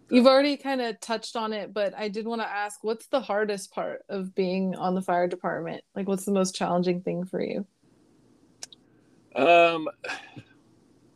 You've 0.10 0.28
already 0.28 0.56
kind 0.56 0.80
of 0.82 1.00
touched 1.02 1.36
on 1.36 1.52
it, 1.52 1.74
but 1.74 1.94
I 1.94 2.08
did 2.08 2.26
want 2.26 2.42
to 2.42 2.48
ask 2.48 2.82
what's 2.82 3.08
the 3.08 3.20
hardest 3.20 3.74
part 3.74 4.04
of 4.08 4.34
being 4.34 4.74
on 4.76 4.96
the 4.96 5.02
fire 5.02 5.28
department? 5.28 5.84
Like, 5.96 6.08
what's 6.08 6.24
the 6.24 6.32
most 6.32 6.56
challenging 6.56 7.02
thing 7.02 7.26
for 7.26 7.42
you? 7.42 7.66
Um, 9.36 9.90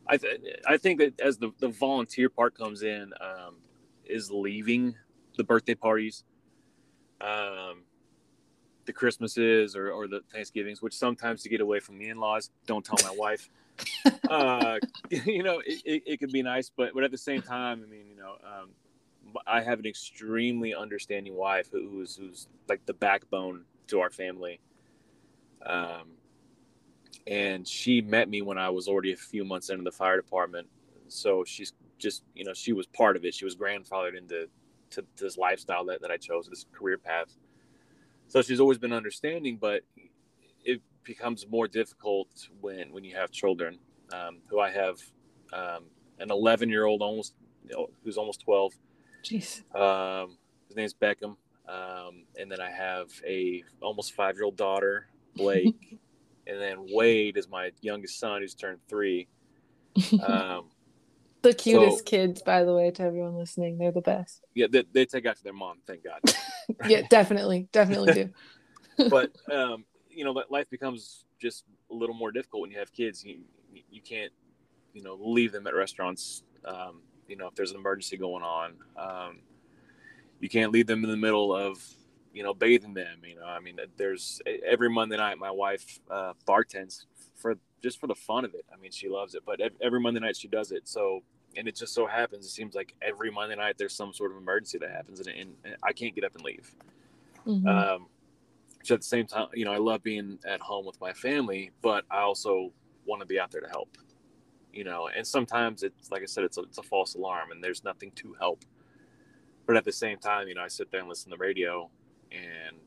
I, 0.08 0.18
th- 0.18 0.42
I 0.68 0.78
think 0.78 1.00
that 1.00 1.20
as 1.22 1.38
the, 1.38 1.52
the 1.60 1.70
volunteer 1.70 2.30
part 2.30 2.54
comes 2.54 2.84
in, 2.84 3.14
um, 3.22 3.56
is 4.06 4.30
leaving 4.30 4.94
the 5.38 5.44
birthday 5.46 5.76
parties, 5.76 6.26
um, 7.22 7.84
the 8.86 8.92
Christmases 8.92 9.74
or, 9.76 9.90
or 9.92 10.08
the 10.10 10.22
Thanksgivings, 10.34 10.82
which 10.82 10.98
sometimes 10.98 11.44
to 11.44 11.50
get 11.50 11.62
away 11.62 11.80
from 11.80 11.98
the 11.98 12.10
in 12.10 12.18
laws, 12.18 12.50
don't 12.66 12.84
tell 12.84 12.98
my 13.04 13.16
wife. 13.16 13.50
Uh, 14.30 14.78
you 15.10 15.44
know, 15.44 15.60
it, 15.66 15.82
it, 15.86 16.04
it, 16.06 16.20
could 16.20 16.32
be 16.32 16.42
nice, 16.42 16.70
but 16.76 16.94
but 16.94 17.04
at 17.04 17.12
the 17.12 17.18
same 17.18 17.42
time, 17.42 17.84
I 17.86 17.90
mean, 17.90 18.08
you 18.10 18.16
know, 18.16 18.36
um, 18.44 18.70
I 19.48 19.62
have 19.62 19.80
an 19.80 19.86
extremely 19.86 20.74
understanding 20.74 21.36
wife 21.36 21.70
who's 21.72 22.16
who's 22.16 22.48
like 22.68 22.86
the 22.86 22.94
backbone 22.94 23.66
to 23.88 24.00
our 24.00 24.10
family. 24.10 24.60
Um, 25.66 26.14
and 27.28 27.68
she 27.68 28.02
met 28.02 28.30
me 28.30 28.42
when 28.42 28.58
I 28.58 28.70
was 28.70 28.88
already 28.88 29.14
a 29.14 29.18
few 29.18 29.44
months 29.44 29.70
into 29.70 29.84
the 29.84 29.92
fire 29.92 30.18
department. 30.18 30.68
So 31.08 31.44
she's 31.44 31.74
just, 32.00 32.24
you 32.34 32.44
know, 32.44 32.54
she 32.54 32.74
was 32.74 32.88
part 32.88 33.16
of 33.16 33.26
it. 33.26 33.34
She 33.34 33.46
was 33.46 33.56
grandfathered 33.56 34.18
into 34.18 34.50
to 34.92 35.06
this 35.18 35.38
lifestyle 35.38 35.86
that, 35.86 36.02
that 36.02 36.12
I 36.12 36.18
chose, 36.18 36.48
this 36.50 36.66
career 36.74 36.98
path. 36.98 37.38
So 38.28 38.42
she's 38.42 38.60
always 38.60 38.78
been 38.78 38.94
understanding, 38.94 39.58
but 39.58 39.84
becomes 41.04 41.48
more 41.48 41.68
difficult 41.68 42.30
when 42.60 42.92
when 42.92 43.04
you 43.04 43.16
have 43.16 43.32
children. 43.32 43.78
Um, 44.14 44.40
who 44.48 44.60
I 44.60 44.70
have 44.72 45.00
um, 45.54 45.86
an 46.20 46.32
11 46.32 46.68
year 46.68 46.86
old 46.86 47.02
almost, 47.02 47.34
you 47.64 47.74
know, 47.74 47.88
who's 48.04 48.18
almost 48.18 48.42
12 48.42 48.74
Jeez. 49.24 49.64
Um, 49.76 50.38
his 50.68 50.76
name's 50.76 50.94
Beckham. 50.94 51.36
Um, 51.68 52.26
and 52.38 52.52
then 52.52 52.60
I 52.60 52.70
have 52.70 53.10
a 53.26 53.64
almost 53.82 54.14
five 54.14 54.36
year 54.36 54.44
old 54.44 54.58
daughter, 54.58 55.08
Blake, 55.36 56.00
and 56.48 56.60
then 56.60 56.86
Wade 56.90 57.38
is 57.38 57.48
my 57.48 57.72
youngest 57.82 58.20
son 58.20 58.42
who's 58.42 58.56
turned 58.56 58.80
three. 58.90 59.28
Um, 60.22 60.70
the 61.44 61.54
cutest 61.54 62.00
so, 62.00 62.04
kids, 62.04 62.42
by 62.42 62.64
the 62.64 62.74
way, 62.74 62.92
to 62.92 63.04
everyone 63.04 63.36
listening. 63.36 63.78
They're 63.78 63.92
the 63.92 64.02
best. 64.02 64.42
Yeah, 64.54 64.68
they, 64.70 64.84
they 64.92 65.06
take 65.06 65.26
after 65.26 65.44
their 65.44 65.54
mom. 65.54 65.78
Thank 65.88 66.04
God. 66.04 66.20
yeah, 66.88 67.04
definitely, 67.10 67.68
definitely 67.72 68.14
do. 68.14 69.10
but 69.10 69.32
um, 69.50 69.86
you 70.14 70.24
know, 70.24 70.44
life 70.50 70.70
becomes 70.70 71.26
just 71.40 71.66
a 71.90 71.94
little 71.94 72.16
more 72.16 72.32
difficult 72.32 72.62
when 72.62 72.72
you 72.72 72.80
have 72.80 72.92
kids. 72.94 73.24
You 73.24 73.40
you 73.90 74.02
can't, 74.02 74.32
you 74.94 75.02
know, 75.02 75.18
leave 75.20 75.52
them 75.52 75.68
at 75.68 75.74
restaurants. 75.74 76.44
Um, 76.66 77.02
you 77.32 77.38
know 77.38 77.48
if 77.48 77.56
there's 77.56 77.72
an 77.72 77.78
emergency 77.78 78.18
going 78.18 78.44
on 78.44 78.74
um, 78.98 79.40
you 80.42 80.50
can't 80.50 80.72
leave 80.72 80.86
them 80.86 81.04
in 81.04 81.10
the 81.10 81.18
middle 81.18 81.56
of 81.56 81.82
you 82.34 82.44
know 82.44 82.54
bathing 82.54 82.94
them 82.94 83.20
you 83.26 83.36
know 83.36 83.46
i 83.46 83.60
mean 83.60 83.80
there's 83.98 84.42
every 84.68 84.90
monday 84.90 85.18
night 85.18 85.38
my 85.38 85.50
wife 85.50 86.00
uh, 86.12 86.34
bartends 86.46 87.06
for 87.36 87.56
just 87.82 88.00
for 88.00 88.08
the 88.08 88.16
fun 88.16 88.44
of 88.44 88.54
it 88.54 88.66
i 88.72 88.80
mean 88.80 88.92
she 88.92 89.08
loves 89.08 89.34
it 89.34 89.44
but 89.46 89.60
every 89.82 90.00
monday 90.00 90.20
night 90.20 90.36
she 90.36 90.50
does 90.50 90.72
it 90.72 90.88
so 90.88 91.24
and 91.56 91.68
it 91.68 91.76
just 91.76 91.94
so 91.94 92.06
happens 92.06 92.46
it 92.46 92.50
seems 92.50 92.76
like 92.76 92.94
every 93.02 93.32
monday 93.32 93.56
night 93.56 93.76
there's 93.78 93.96
some 93.96 94.14
sort 94.14 94.32
of 94.32 94.38
emergency 94.38 94.78
that 94.78 94.92
happens 94.92 95.20
and, 95.22 95.30
and 95.30 95.76
i 95.84 95.94
can't 95.94 96.14
get 96.14 96.26
up 96.26 96.36
and 96.36 96.44
leave 96.44 96.76
mm-hmm. 97.48 97.68
um, 97.68 98.08
at 98.90 99.02
the 99.02 99.06
same 99.06 99.28
time 99.28 99.48
you 99.54 99.66
know 99.66 99.74
i 99.74 99.78
love 99.78 100.02
being 100.02 100.40
at 100.46 100.60
home 100.62 100.86
with 100.86 101.00
my 101.00 101.14
family 101.14 101.72
but 101.82 102.04
i 102.10 102.22
also 102.22 102.72
want 103.06 103.20
to 103.20 103.26
be 103.26 103.40
out 103.40 103.52
there 103.52 103.62
to 103.62 103.70
help 103.70 103.98
you 104.74 104.84
know 104.84 105.10
and 105.16 105.26
sometimes 105.26 105.84
it's 105.84 106.10
like 106.10 106.22
i 106.22 106.26
said 106.26 106.44
it's 106.44 106.58
a, 106.58 106.62
it's 106.62 106.78
a 106.78 106.84
false 106.84 107.16
alarm 107.16 107.52
and 107.52 107.64
there's 107.64 107.84
nothing 107.84 108.12
to 108.16 108.34
help. 108.40 108.64
But 109.68 109.76
at 109.78 109.86
the 109.86 109.92
same 109.92 110.18
time 110.18 110.48
you 110.48 110.56
know 110.56 110.64
i 110.64 110.68
sit 110.68 110.90
there 110.90 111.02
and 111.02 111.10
listen 111.10 111.30
to 111.32 111.38
the 111.38 111.44
radio 111.44 111.90
and 112.32 112.78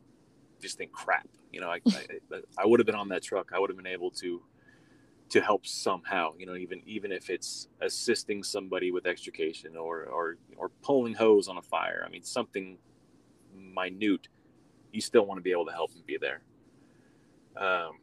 just 0.61 0.79
think 0.79 0.93
crap 0.93 1.29
you 1.53 1.61
know 1.61 1.69
i 1.69 1.81
I, 1.87 2.41
I 2.59 2.67
would 2.67 2.81
have 2.81 2.87
been 2.87 2.95
on 2.95 3.09
that 3.09 3.23
truck 3.23 3.51
i 3.55 3.59
would 3.59 3.71
have 3.71 3.77
been 3.77 3.87
able 3.87 4.11
to 4.13 4.43
to 5.31 5.41
help 5.41 5.67
somehow 5.67 6.33
you 6.39 6.47
know 6.47 6.55
even 6.55 6.83
even 6.87 7.11
if 7.11 7.31
it's 7.31 7.69
assisting 7.81 8.43
somebody 8.43 8.91
with 8.91 9.07
extrication 9.07 9.77
or 9.77 10.05
or 10.05 10.37
or 10.57 10.69
pulling 10.83 11.15
hose 11.15 11.49
on 11.49 11.57
a 11.59 11.63
fire. 11.63 12.05
I 12.07 12.11
mean 12.11 12.23
something 12.23 12.79
minute 13.53 14.29
you 14.95 15.01
still 15.01 15.27
want 15.27 15.39
to 15.39 15.43
be 15.43 15.51
able 15.53 15.67
to 15.67 15.73
help 15.73 15.91
and 15.95 16.05
be 16.07 16.17
there 16.17 16.41
um, 17.57 17.99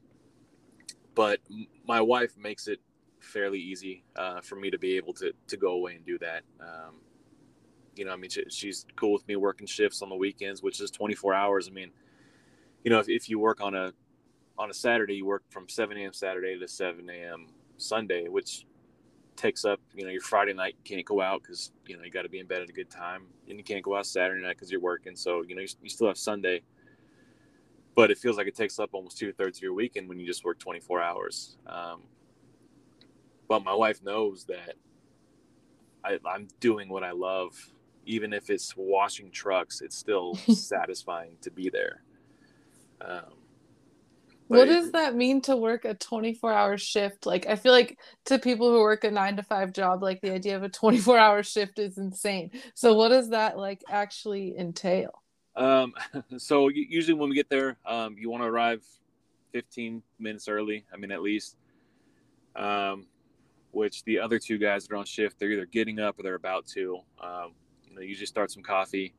but 1.16 1.40
my 1.86 2.02
wife 2.02 2.38
makes 2.38 2.68
it 2.68 2.80
fairly 3.20 3.60
easy 3.60 4.04
uh, 4.16 4.42
for 4.42 4.56
me 4.56 4.70
to 4.70 4.78
be 4.78 4.98
able 4.98 5.14
to 5.14 5.32
to 5.48 5.58
go 5.58 5.72
away 5.74 5.96
and 5.96 6.06
do 6.06 6.18
that. 6.20 6.44
Um, 6.60 6.96
you 7.96 8.06
know, 8.06 8.14
I 8.14 8.16
mean, 8.16 8.30
she, 8.30 8.46
she's 8.50 8.86
cool 8.96 9.14
with 9.14 9.28
me 9.28 9.36
working 9.36 9.68
shifts 9.68 10.02
on 10.02 10.10
the 10.10 10.16
weekends, 10.16 10.64
which 10.64 10.80
is 10.80 10.90
24 10.92 11.34
hours. 11.34 11.68
I 11.68 11.72
mean, 11.72 11.92
you 12.84 12.90
know, 12.90 13.00
if, 13.00 13.10
if 13.10 13.30
you 13.30 13.38
work 13.38 13.62
on 13.62 13.76
a 13.76 13.94
on 14.58 14.70
a 14.70 14.74
Saturday, 14.74 15.16
you 15.16 15.26
work 15.26 15.44
from 15.50 15.68
7 15.68 15.98
a.m. 15.98 16.14
Saturday 16.14 16.58
to 16.58 16.68
7 16.68 17.10
a.m. 17.10 17.48
Sunday, 17.78 18.28
which 18.28 18.66
takes 19.36 19.66
up 19.66 19.80
you 19.94 20.04
know 20.04 20.12
your 20.12 20.22
Friday 20.22 20.54
night. 20.54 20.76
You 20.84 20.96
can't 20.96 21.06
go 21.06 21.22
out 21.22 21.42
because 21.44 21.72
you 21.86 21.98
know 21.98 22.04
you 22.04 22.12
got 22.12 22.24
to 22.24 22.30
be 22.30 22.40
in 22.40 22.48
bed 22.48 22.62
at 22.62 22.70
a 22.70 22.74
good 22.74 22.90
time, 22.90 23.24
and 23.50 23.58
you 23.58 23.64
can't 23.64 23.84
go 23.84 23.98
out 23.98 24.06
Saturday 24.06 24.42
night 24.42 24.56
because 24.56 24.72
you're 24.72 24.82
working. 24.82 25.16
So 25.16 25.44
you 25.44 25.56
know 25.56 25.62
you, 25.62 25.68
you 25.84 25.90
still 25.90 26.08
have 26.08 26.18
Sunday 26.18 26.62
but 27.96 28.12
it 28.12 28.18
feels 28.18 28.38
like 28.38 28.48
it 28.48 28.56
takes 28.56 28.80
up 28.80 28.90
almost 28.94 29.18
two 29.18 29.32
thirds 29.34 29.58
of 29.58 29.64
your 29.64 29.74
weekend 29.74 30.08
when 30.08 30.20
you 30.20 30.26
just 30.26 30.44
work 30.46 30.60
24 30.60 31.02
hours. 31.02 31.58
Um, 31.68 32.02
but 33.48 33.64
my 33.64 33.74
wife 33.74 34.02
knows 34.04 34.46
that 34.46 34.76
I, 36.04 36.18
I'm 36.26 36.48
doing 36.60 36.90
what 36.90 37.04
I 37.04 37.12
love, 37.12 37.54
even 38.06 38.34
if 38.34 38.50
it's 38.50 38.74
washing 38.78 39.30
trucks. 39.32 39.82
It's 39.82 39.98
still 39.98 40.36
satisfying 40.54 41.36
to 41.42 41.52
be 41.52 41.70
there. 41.70 42.04
Um, 43.02 43.34
what 44.48 44.66
does 44.66 44.88
it, 44.88 44.94
that 44.94 45.16
mean 45.16 45.42
to 45.44 45.56
work 45.56 45.86
a 45.86 45.94
24 45.94 46.52
hour 46.52 46.78
shift? 46.78 47.26
Like, 47.26 47.48
I 47.48 47.56
feel 47.56 47.72
like 47.72 47.98
to 48.26 48.38
people 48.38 48.70
who 48.70 48.80
work 48.80 49.06
a 49.06 49.12
nine 49.12 49.38
to 49.38 49.44
five 49.44 49.72
job, 49.72 50.04
like 50.04 50.20
the 50.22 50.34
idea 50.34 50.58
of 50.58 50.64
a 50.64 50.70
24 50.70 51.18
hour 51.18 51.44
shift 51.44 51.80
is 51.80 51.98
insane. 51.98 52.52
So, 52.76 52.94
what 52.94 53.10
does 53.10 53.30
that 53.30 53.58
like 53.58 53.82
actually 53.90 54.58
entail? 54.58 55.21
Um, 55.56 55.94
so 56.38 56.70
usually 56.70 57.14
when 57.14 57.30
we 57.30 57.36
get 57.36 57.50
there, 57.50 57.78
um, 57.86 58.16
you 58.18 58.30
want 58.30 58.44
to 58.44 58.48
arrive 58.48 58.84
15 59.52 60.02
minutes 60.20 60.48
early. 60.48 60.86
I 60.94 60.98
mean, 60.98 61.12
at 61.12 61.22
least. 61.22 61.58
Um, 62.56 63.08
which 63.72 64.04
the 64.04 64.20
other 64.20 64.38
two 64.38 64.58
guys 64.58 64.86
that 64.86 64.94
are 64.94 64.98
on 64.98 65.06
shift, 65.06 65.40
they're 65.40 65.52
either 65.52 65.66
getting 65.66 66.00
up 66.00 66.20
or 66.20 66.24
they're 66.24 66.36
about 66.36 66.66
to. 66.68 67.00
Um, 67.22 67.54
you 67.88 67.96
know, 67.96 68.02
usually 68.02 68.26
start 68.26 68.52
some 68.52 68.64
coffee. 68.64 69.14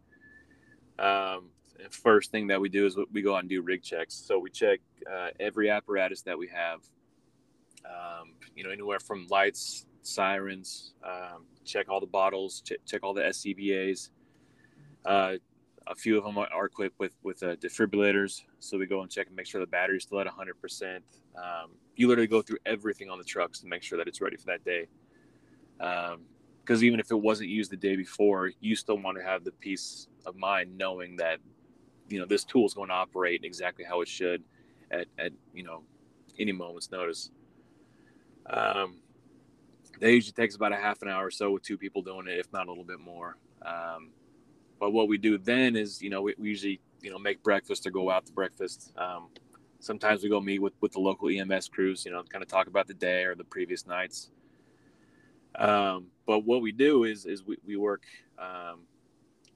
Um, 0.99 1.51
first 1.91 2.31
thing 2.31 2.47
that 2.49 2.61
we 2.61 2.69
do 2.69 2.87
is 2.87 2.97
we 3.13 3.23
go 3.23 3.35
out 3.35 3.41
and 3.41 3.49
do 3.49 3.63
rig 3.63 3.83
checks. 3.83 4.15
So 4.15 4.39
we 4.39 4.51
check 4.51 4.81
uh, 5.11 5.29
every 5.41 5.71
apparatus 5.71 6.23
that 6.23 6.39
we 6.39 6.49
have. 6.49 6.81
Um, 7.85 8.35
you 8.55 8.63
know, 8.63 8.71
anywhere 8.71 9.01
from 9.01 9.27
lights, 9.29 9.87
sirens, 10.03 10.93
um, 11.05 11.47
check 11.65 11.89
all 11.89 12.01
the 12.01 12.07
bottles, 12.07 12.63
check, 12.65 12.79
check 12.87 13.03
all 13.03 13.15
the 13.15 13.23
SCBAs. 13.23 14.11
Uh, 15.05 15.35
a 15.87 15.95
few 15.95 16.19
of 16.19 16.25
them 16.25 16.39
are 16.39 16.67
equipped 16.67 16.99
with 16.99 17.13
with 17.23 17.43
uh, 17.43 17.57
defibrillators, 17.57 18.43
so 18.59 18.79
we 18.79 18.87
go 18.87 19.03
and 19.03 19.11
check 19.11 19.27
and 19.27 19.37
make 19.37 19.47
sure 19.47 19.61
the 19.61 19.67
battery's 19.67 20.05
still 20.05 20.21
at 20.21 20.27
100 20.27 20.61
percent. 20.61 21.05
Um, 21.37 21.71
you 21.97 22.09
literally 22.09 22.29
go 22.29 22.43
through 22.43 22.59
everything 22.67 23.11
on 23.11 23.19
the 23.19 23.25
trucks 23.25 23.61
to 23.61 23.67
make 23.67 23.83
sure 23.83 23.99
that 23.99 24.09
it's 24.09 24.21
ready 24.21 24.37
for 24.37 24.47
that 24.47 24.65
day. 24.65 24.87
Um, 25.81 26.23
because 26.65 26.85
even 26.85 27.01
if 27.01 27.11
it 27.11 27.21
wasn't 27.21 27.49
used 27.49 27.73
the 27.73 27.77
day 27.77 27.97
before, 27.97 28.53
you 28.61 28.77
still 28.77 28.97
want 28.97 29.19
to 29.19 29.25
have 29.25 29.43
the 29.43 29.51
peace 29.51 30.07
of 30.27 30.37
mind 30.37 30.77
knowing 30.77 31.17
that 31.17 31.39
you 32.09 32.21
know 32.21 32.27
this 32.27 32.45
tool 32.45 32.67
is 32.67 32.75
going 32.75 32.89
to 32.89 32.95
operate 32.95 33.43
exactly 33.43 33.85
how 33.85 34.01
it 34.01 34.09
should 34.09 34.45
at, 34.91 35.07
at 35.19 35.33
you 35.53 35.63
know 35.63 35.83
any 36.39 36.53
moment's 36.53 36.91
notice. 36.91 37.31
Um, 38.49 38.99
that 40.01 40.11
usually 40.11 40.33
takes 40.33 40.57
about 40.57 40.73
a 40.73 40.77
half 40.77 41.03
an 41.03 41.09
hour 41.09 41.27
or 41.27 41.31
so 41.31 41.51
with 41.51 41.63
two 41.63 41.79
people 41.79 42.03
doing 42.03 42.27
it, 42.27 42.39
if 42.39 42.53
not 42.53 42.67
a 42.67 42.71
little 42.71 42.85
bit 42.85 43.01
more. 43.01 43.37
Um, 43.63 44.11
but 44.83 44.93
what 44.93 45.07
we 45.07 45.17
do 45.17 45.39
then 45.39 45.77
is, 45.77 46.03
you 46.03 46.11
know, 46.11 46.23
we, 46.23 46.35
we, 46.37 46.49
usually, 46.49 46.81
you 47.03 47.11
know, 47.13 47.17
make 47.17 47.41
breakfast 47.45 47.87
or 47.87 47.91
go 47.93 48.11
out 48.11 48.27
to 48.27 48.33
breakfast. 48.33 48.93
Um, 48.97 49.29
sometimes 49.79 50.25
we 50.25 50.29
go 50.29 50.41
meet 50.41 50.61
with, 50.61 50.73
with 50.81 50.91
the 50.91 50.99
local 50.99 51.29
EMS 51.29 51.69
crews, 51.69 52.05
you 52.05 52.11
know, 52.11 52.21
kind 52.25 52.43
of 52.43 52.49
talk 52.49 52.67
about 52.67 52.89
the 52.89 52.95
day 52.95 53.23
or 53.23 53.37
the 53.37 53.45
previous 53.45 53.87
nights. 53.87 54.33
Um, 55.55 56.07
but 56.27 56.41
what 56.41 56.63
we 56.63 56.73
do 56.73 57.05
is, 57.05 57.27
is 57.27 57.45
we, 57.45 57.59
we 57.65 57.77
work 57.77 58.03
um, 58.41 58.81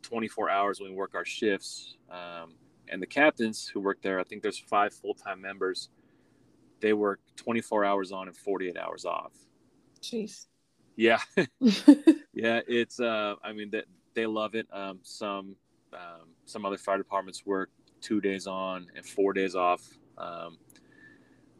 24 0.02 0.48
hours 0.48 0.80
when 0.80 0.90
we 0.90 0.96
work 0.96 1.16
our 1.16 1.24
shifts. 1.24 1.96
Um, 2.08 2.54
and 2.88 3.02
the 3.02 3.06
captains 3.08 3.66
who 3.66 3.80
work 3.80 4.02
there, 4.02 4.20
I 4.20 4.22
think 4.22 4.42
there's 4.42 4.60
five 4.60 4.94
full-time 4.94 5.40
members. 5.40 5.88
They 6.78 6.92
work 6.92 7.18
24 7.34 7.84
hours 7.84 8.12
on 8.12 8.28
and 8.28 8.36
48 8.36 8.76
hours 8.76 9.04
off. 9.04 9.32
Jeez. 10.00 10.46
Yeah. 10.94 11.18
yeah. 11.60 12.60
It's, 12.68 13.00
uh, 13.00 13.34
I 13.42 13.52
mean, 13.52 13.70
they, 13.70 13.82
they 14.16 14.26
love 14.26 14.56
it. 14.56 14.66
Um, 14.72 14.98
some, 15.02 15.54
um, 15.92 16.28
some 16.46 16.66
other 16.66 16.78
fire 16.78 16.98
departments 16.98 17.46
work 17.46 17.70
two 18.00 18.20
days 18.20 18.48
on 18.48 18.88
and 18.96 19.06
four 19.06 19.32
days 19.32 19.54
off. 19.54 19.82
Um, 20.18 20.58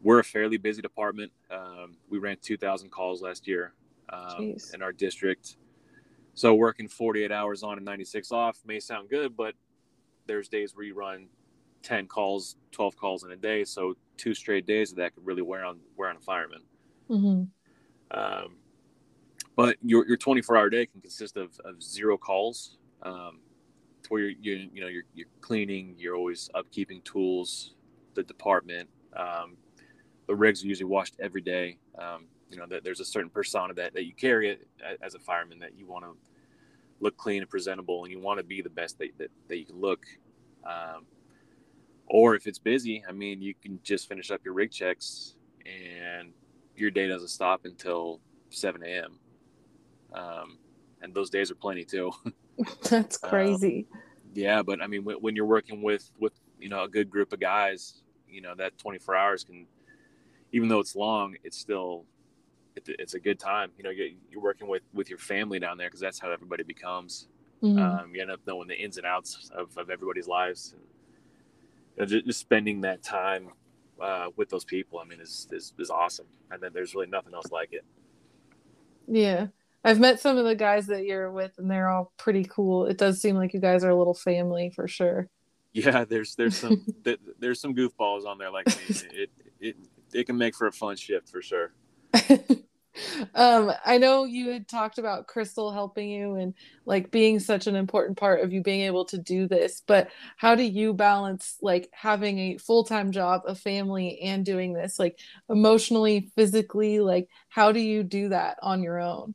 we're 0.02 0.18
a 0.18 0.24
fairly 0.24 0.56
busy 0.56 0.82
department. 0.82 1.30
Um, 1.50 1.96
we 2.10 2.18
ran 2.18 2.36
2,000 2.42 2.90
calls 2.90 3.22
last 3.22 3.46
year 3.46 3.74
um, 4.08 4.56
in 4.74 4.82
our 4.82 4.92
district. 4.92 5.56
So 6.34 6.54
working 6.54 6.88
48 6.88 7.30
hours 7.30 7.62
on 7.62 7.76
and 7.76 7.84
96 7.84 8.32
off 8.32 8.58
may 8.66 8.80
sound 8.80 9.08
good, 9.08 9.36
but 9.36 9.54
there's 10.26 10.48
days 10.48 10.74
where 10.74 10.84
you 10.84 10.94
run 10.94 11.28
10 11.82 12.08
calls, 12.08 12.56
12 12.72 12.96
calls 12.96 13.24
in 13.24 13.30
a 13.30 13.36
day. 13.36 13.64
So 13.64 13.94
two 14.16 14.34
straight 14.34 14.66
days 14.66 14.90
of 14.90 14.96
that 14.98 15.14
could 15.14 15.24
really 15.24 15.42
wear 15.42 15.64
on 15.64 15.78
wear 15.96 16.10
on 16.10 16.16
a 16.16 16.20
fireman. 16.20 16.62
Mm-hmm. 17.08 18.18
Um, 18.18 18.56
but 19.56 19.76
your, 19.82 20.06
your 20.06 20.16
24 20.16 20.56
hour 20.56 20.70
day 20.70 20.86
can 20.86 21.00
consist 21.00 21.36
of, 21.36 21.58
of 21.64 21.82
zero 21.82 22.16
calls 22.16 22.76
um, 23.02 23.40
where 24.08 24.22
you're, 24.22 24.30
you 24.40 24.68
you 24.72 24.80
know, 24.80 24.88
you're, 24.88 25.04
you're 25.14 25.26
cleaning, 25.40 25.94
you're 25.98 26.14
always 26.14 26.50
upkeeping 26.54 27.02
tools, 27.04 27.74
the 28.14 28.22
department. 28.22 28.88
Um, 29.16 29.56
the 30.26 30.34
rigs 30.34 30.62
are 30.62 30.66
usually 30.66 30.86
washed 30.86 31.16
every 31.20 31.40
day. 31.40 31.78
Um, 31.98 32.26
you 32.50 32.58
know, 32.58 32.66
that 32.66 32.84
there's 32.84 33.00
a 33.00 33.04
certain 33.04 33.30
persona 33.30 33.74
that, 33.74 33.94
that 33.94 34.04
you 34.04 34.14
carry 34.14 34.58
as 35.02 35.14
a 35.14 35.18
fireman 35.18 35.58
that 35.58 35.76
you 35.76 35.86
want 35.86 36.04
to 36.04 36.12
look 37.00 37.16
clean 37.16 37.42
and 37.42 37.50
presentable 37.50 38.04
and 38.04 38.12
you 38.12 38.20
want 38.20 38.38
to 38.38 38.44
be 38.44 38.62
the 38.62 38.70
best 38.70 38.98
that, 38.98 39.08
that, 39.18 39.30
that 39.48 39.58
you 39.58 39.64
can 39.64 39.80
look. 39.80 40.04
Um, 40.64 41.04
or 42.06 42.36
if 42.36 42.46
it's 42.46 42.58
busy, 42.58 43.02
I 43.08 43.12
mean, 43.12 43.42
you 43.42 43.54
can 43.54 43.80
just 43.82 44.08
finish 44.08 44.30
up 44.30 44.40
your 44.44 44.54
rig 44.54 44.70
checks 44.70 45.34
and 45.64 46.32
your 46.76 46.90
day 46.90 47.08
doesn't 47.08 47.28
stop 47.28 47.64
until 47.64 48.20
7 48.50 48.82
a.m. 48.84 49.18
Um, 50.12 50.58
and 51.02 51.14
those 51.14 51.30
days 51.30 51.50
are 51.50 51.56
plenty 51.56 51.84
too. 51.84 52.12
That's 52.88 53.22
um, 53.22 53.30
crazy. 53.30 53.86
Um, 53.92 54.00
yeah, 54.34 54.62
but 54.62 54.82
I 54.82 54.86
mean, 54.86 55.04
when, 55.04 55.16
when, 55.16 55.36
you're 55.36 55.46
working 55.46 55.82
with 55.82 56.10
with 56.18 56.32
you 56.58 56.68
know 56.68 56.84
a 56.84 56.88
good 56.88 57.10
group 57.10 57.32
of 57.32 57.40
guys, 57.40 58.02
you 58.28 58.40
know 58.40 58.54
that 58.56 58.76
24 58.78 59.14
hours 59.14 59.44
can, 59.44 59.66
even 60.52 60.68
though 60.68 60.80
it's 60.80 60.96
long, 60.96 61.36
it's 61.44 61.58
still 61.58 62.04
it, 62.76 62.88
it's 62.98 63.14
a 63.14 63.20
good 63.20 63.38
time. 63.38 63.70
You 63.78 63.84
know, 63.84 63.90
you're, 63.90 64.08
you're, 64.30 64.42
working 64.42 64.68
with 64.68 64.82
with 64.92 65.08
your 65.08 65.18
family 65.18 65.58
down 65.58 65.78
there 65.78 65.88
because 65.88 66.00
that's 66.00 66.18
how 66.18 66.30
everybody 66.30 66.62
becomes. 66.62 67.28
Mm-hmm. 67.62 67.78
Um, 67.78 68.14
you 68.14 68.20
end 68.20 68.30
up 68.30 68.40
knowing 68.46 68.68
the 68.68 68.76
ins 68.76 68.98
and 68.98 69.06
outs 69.06 69.50
of, 69.54 69.76
of 69.78 69.88
everybody's 69.88 70.28
lives. 70.28 70.74
And, 70.74 70.82
you 71.96 72.02
know, 72.02 72.06
just, 72.06 72.26
just, 72.26 72.40
spending 72.40 72.82
that 72.82 73.02
time 73.02 73.48
uh, 73.98 74.26
with 74.36 74.50
those 74.50 74.64
people, 74.64 74.98
I 74.98 75.04
mean, 75.04 75.20
is, 75.20 75.48
is 75.50 75.72
is 75.78 75.90
awesome. 75.90 76.26
And 76.50 76.62
then 76.62 76.72
there's 76.74 76.94
really 76.94 77.06
nothing 77.06 77.32
else 77.34 77.50
like 77.50 77.72
it. 77.72 77.84
Yeah. 79.08 79.46
I've 79.84 80.00
met 80.00 80.20
some 80.20 80.36
of 80.36 80.44
the 80.44 80.54
guys 80.54 80.86
that 80.86 81.04
you're 81.04 81.30
with, 81.30 81.52
and 81.58 81.70
they're 81.70 81.88
all 81.88 82.12
pretty 82.16 82.44
cool. 82.44 82.86
It 82.86 82.98
does 82.98 83.20
seem 83.20 83.36
like 83.36 83.54
you 83.54 83.60
guys 83.60 83.84
are 83.84 83.90
a 83.90 83.96
little 83.96 84.14
family 84.14 84.70
for 84.70 84.88
sure. 84.88 85.28
Yeah, 85.72 86.04
there's 86.04 86.34
there's 86.34 86.56
some 86.56 86.84
there's 87.38 87.60
some 87.60 87.74
goofballs 87.74 88.26
on 88.26 88.38
there 88.38 88.50
like 88.50 88.66
me. 88.66 88.96
It, 89.12 89.30
it 89.60 89.76
it 90.12 90.26
can 90.26 90.38
make 90.38 90.54
for 90.54 90.66
a 90.66 90.72
fun 90.72 90.96
shift 90.96 91.28
for 91.28 91.42
sure. 91.42 91.72
um 93.34 93.70
i 93.84 93.98
know 93.98 94.24
you 94.24 94.48
had 94.48 94.66
talked 94.66 94.98
about 94.98 95.26
crystal 95.26 95.70
helping 95.70 96.08
you 96.08 96.36
and 96.36 96.54
like 96.86 97.10
being 97.10 97.38
such 97.38 97.66
an 97.66 97.76
important 97.76 98.16
part 98.16 98.40
of 98.40 98.52
you 98.52 98.62
being 98.62 98.82
able 98.82 99.04
to 99.04 99.18
do 99.18 99.46
this 99.46 99.82
but 99.86 100.08
how 100.36 100.54
do 100.54 100.62
you 100.62 100.94
balance 100.94 101.58
like 101.60 101.90
having 101.92 102.38
a 102.38 102.56
full-time 102.58 103.12
job 103.12 103.42
a 103.46 103.54
family 103.54 104.18
and 104.20 104.44
doing 104.44 104.72
this 104.72 104.98
like 104.98 105.18
emotionally 105.50 106.30
physically 106.36 107.00
like 107.00 107.28
how 107.48 107.70
do 107.70 107.80
you 107.80 108.02
do 108.02 108.30
that 108.30 108.58
on 108.62 108.82
your 108.82 108.98
own 108.98 109.34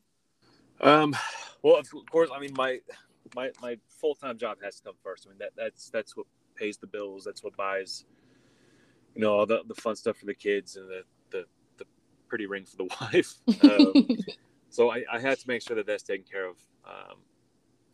um 0.81 1.15
well 1.61 1.77
of 1.77 1.87
course 2.11 2.29
i 2.33 2.39
mean 2.39 2.53
my 2.55 2.79
my 3.35 3.49
my 3.61 3.77
full-time 3.87 4.37
job 4.37 4.57
has 4.63 4.77
to 4.77 4.83
come 4.83 4.95
first 5.03 5.25
i 5.27 5.29
mean 5.29 5.37
that 5.39 5.51
that's 5.55 5.89
that's 5.89 6.17
what 6.17 6.25
pays 6.55 6.77
the 6.77 6.87
bills 6.87 7.23
that's 7.23 7.43
what 7.43 7.55
buys 7.55 8.05
you 9.15 9.21
know 9.21 9.33
all 9.33 9.45
the, 9.45 9.61
the 9.67 9.75
fun 9.75 9.95
stuff 9.95 10.17
for 10.17 10.25
the 10.25 10.33
kids 10.33 10.75
and 10.75 10.89
the 10.89 11.03
the 11.31 11.45
pretty 12.31 12.45
ring 12.45 12.65
for 12.65 12.77
the 12.77 12.85
wife. 13.01 13.35
Um, 13.61 14.17
so 14.69 14.89
I, 14.89 15.03
I, 15.11 15.19
had 15.19 15.37
to 15.37 15.47
make 15.47 15.61
sure 15.61 15.75
that 15.75 15.85
that's 15.85 16.01
taken 16.01 16.25
care 16.25 16.47
of. 16.47 16.55
Um, 16.87 17.17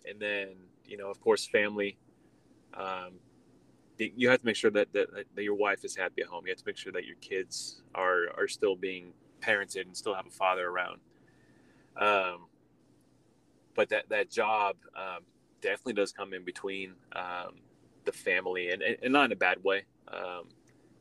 and 0.08 0.20
then, 0.20 0.50
you 0.86 0.96
know, 0.96 1.10
of 1.10 1.20
course, 1.20 1.48
family. 1.48 1.98
Um, 2.76 3.14
you 3.98 4.30
have 4.30 4.40
to 4.42 4.46
make 4.46 4.56
sure 4.56 4.70
that, 4.70 4.94
that, 4.94 5.08
that 5.36 5.44
your 5.44 5.56
wife 5.56 5.84
is 5.84 5.96
happy 5.96 6.22
at 6.22 6.28
home. 6.28 6.46
You 6.46 6.52
have 6.52 6.60
to 6.60 6.64
make 6.68 6.78
sure 6.78 6.92
that 6.94 7.06
your 7.06 7.16
kids 7.16 7.82
are 7.96 8.26
are 8.38 8.48
still 8.48 8.76
being 8.76 9.12
parented 9.42 9.88
and 9.88 9.98
still 9.98 10.14
have 10.14 10.28
a 10.28 10.30
father 10.30 10.70
around. 10.70 11.00
Um, 12.00 12.46
but 13.78 13.88
that 13.90 14.10
that 14.10 14.30
job 14.30 14.76
um, 14.98 15.24
definitely 15.62 15.94
does 15.94 16.12
come 16.12 16.34
in 16.34 16.44
between 16.44 16.96
um, 17.16 17.56
the 18.04 18.12
family 18.12 18.72
and, 18.72 18.82
and 18.82 19.14
not 19.14 19.26
in 19.26 19.32
a 19.32 19.38
bad 19.38 19.64
way. 19.64 19.84
Um, 20.10 20.50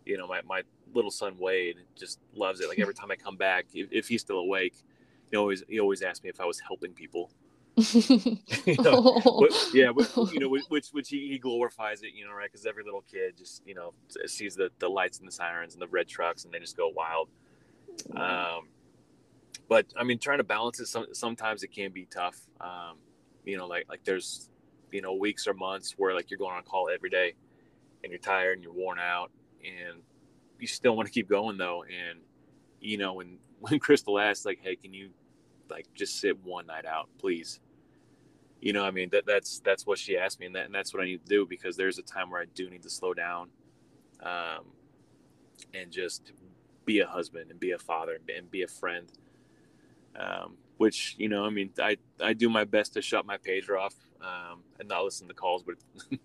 you 0.05 0.17
know, 0.17 0.29
my, 0.29 0.43
my 0.47 0.63
little 0.95 1.11
son 1.11 1.37
Wade 1.39 1.79
just 1.97 2.21
loves 2.35 2.61
it. 2.61 2.69
Like 2.69 2.79
every 2.79 2.95
time 2.95 3.11
I 3.11 3.17
come 3.17 3.37
back, 3.37 3.67
if, 3.75 3.89
if 3.91 4.07
he's 4.07 4.21
still 4.21 4.39
awake, 4.39 4.77
he 5.31 5.37
always 5.37 5.65
he 5.69 5.81
always 5.81 6.03
asks 6.03 6.23
me 6.23 6.31
if 6.31 6.41
I 6.41 6.45
was 6.45 6.61
helping 6.61 6.93
people. 6.93 7.33
you 7.77 8.77
know, 8.79 9.21
but, 9.25 9.69
yeah, 9.75 9.91
but, 9.93 10.11
you 10.33 10.39
know, 10.39 10.49
which 10.69 10.89
which 10.93 11.09
he, 11.09 11.29
he 11.29 11.39
glorifies 11.39 12.03
it, 12.03 12.13
you 12.15 12.27
know, 12.27 12.33
right? 12.33 12.51
Because 12.51 12.67
every 12.67 12.85
little 12.85 13.05
kid 13.11 13.39
just 13.39 13.63
you 13.67 13.75
know 13.75 13.95
sees 14.27 14.55
the 14.55 14.71
the 14.79 14.89
lights 14.89 15.19
and 15.19 15.27
the 15.27 15.33
sirens 15.33 15.73
and 15.73 15.83
the 15.83 15.89
red 15.89 16.07
trucks, 16.07 16.45
and 16.45 16.53
they 16.53 16.59
just 16.59 16.77
go 16.77 16.93
wild. 16.95 17.29
Um, 18.15 18.69
but 19.69 19.87
I 19.97 20.05
mean, 20.05 20.19
trying 20.19 20.39
to 20.39 20.45
balance 20.45 20.81
it, 20.81 20.87
some, 20.87 21.07
sometimes 21.13 21.63
it 21.63 21.73
can 21.73 21.93
be 21.93 22.07
tough. 22.07 22.39
Um, 22.61 22.97
you 23.45 23.57
know, 23.57 23.67
like 23.67 23.87
like 23.89 24.05
there's 24.05 24.51
you 24.93 25.01
know 25.01 25.15
weeks 25.15 25.47
or 25.47 25.55
months 25.55 25.95
where 25.97 26.15
like 26.15 26.31
you're 26.31 26.39
going 26.39 26.55
on 26.55 26.63
call 26.63 26.89
every 26.93 27.11
day, 27.11 27.35
and 28.03 28.11
you're 28.11 28.21
tired 28.21 28.55
and 28.55 28.63
you're 28.63 28.73
worn 28.73 28.99
out, 28.99 29.31
and 29.65 30.03
you 30.59 30.67
still 30.67 30.97
want 30.97 31.07
to 31.07 31.13
keep 31.13 31.29
going 31.29 31.57
though. 31.59 31.85
And 31.85 32.21
you 32.81 32.99
know, 32.99 33.15
when 33.15 33.39
when 33.61 33.79
Crystal 33.79 34.19
asked, 34.19 34.47
like, 34.47 34.61
"Hey, 34.63 34.77
can 34.77 34.95
you 34.95 35.11
like 35.71 35.87
just 35.95 36.21
sit 36.21 36.43
one 36.45 36.67
night 36.67 36.87
out, 36.87 37.09
please?" 37.19 37.61
You 38.61 38.73
know, 38.73 38.85
I 38.85 38.91
mean 38.91 39.11
that 39.11 39.27
that's 39.27 39.61
that's 39.61 39.87
what 39.87 39.99
she 39.99 40.17
asked 40.17 40.41
me, 40.41 40.47
and 40.47 40.55
that 40.55 40.67
and 40.67 40.75
that's 40.75 40.95
what 40.95 41.03
I 41.03 41.07
need 41.07 41.25
to 41.25 41.29
do 41.29 41.47
because 41.47 41.77
there's 41.77 41.99
a 41.99 42.03
time 42.03 42.31
where 42.31 42.41
I 42.41 42.47
do 42.55 42.71
need 42.71 42.83
to 42.83 42.91
slow 42.91 43.15
down, 43.15 43.49
um, 44.23 44.67
and 45.75 45.91
just 45.91 46.33
be 46.85 47.01
a 47.01 47.07
husband 47.07 47.51
and 47.51 47.61
be 47.61 47.73
a 47.73 47.79
father 47.79 48.19
and 48.35 48.51
be 48.51 48.63
a 48.63 48.69
friend. 48.69 49.11
Um, 50.19 50.57
which 50.79 51.15
you 51.19 51.29
know, 51.29 51.45
I 51.45 51.51
mean, 51.51 51.71
I 51.79 51.97
I 52.21 52.33
do 52.33 52.49
my 52.49 52.65
best 52.65 52.95
to 52.95 53.03
shut 53.03 53.27
my 53.27 53.39
pager 53.39 53.79
off 53.79 53.95
um, 54.21 54.63
and 54.79 54.89
not 54.89 55.05
listen 55.05 55.29
to 55.29 55.35
calls, 55.35 55.63
but 55.63 55.77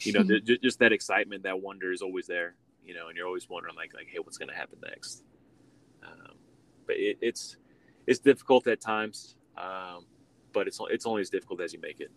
you 0.00 0.12
know, 0.12 0.24
just 0.62 0.78
that 0.80 0.92
excitement, 0.92 1.44
that 1.44 1.60
wonder 1.60 1.92
is 1.92 2.02
always 2.02 2.26
there 2.26 2.54
you 2.84 2.94
know, 2.94 3.08
and 3.08 3.16
you're 3.16 3.26
always 3.26 3.48
wondering 3.48 3.76
like 3.76 3.94
like, 3.94 4.08
hey, 4.10 4.18
what's 4.18 4.38
going 4.38 4.48
to 4.48 4.54
happen 4.54 4.78
next? 4.84 5.24
Um, 6.04 6.34
but 6.86 6.96
it, 6.96 7.18
it's 7.20 7.56
it's 8.06 8.18
difficult 8.18 8.66
at 8.66 8.80
times, 8.80 9.36
um, 9.56 10.06
but 10.52 10.66
it's 10.66 10.80
it's 10.90 11.06
only 11.06 11.20
as 11.20 11.30
difficult 11.30 11.60
as 11.60 11.72
you 11.72 11.80
make 11.80 12.00
it. 12.00 12.10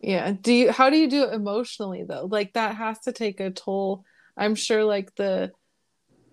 Yeah. 0.00 0.32
Do 0.32 0.52
you? 0.52 0.72
How 0.72 0.90
do 0.90 0.96
you 0.96 1.08
do 1.08 1.24
it 1.24 1.34
emotionally 1.34 2.04
though? 2.04 2.26
Like 2.30 2.54
that 2.54 2.76
has 2.76 2.98
to 3.00 3.12
take 3.12 3.40
a 3.40 3.50
toll. 3.50 4.04
I'm 4.36 4.54
sure, 4.54 4.84
like 4.84 5.14
the 5.14 5.52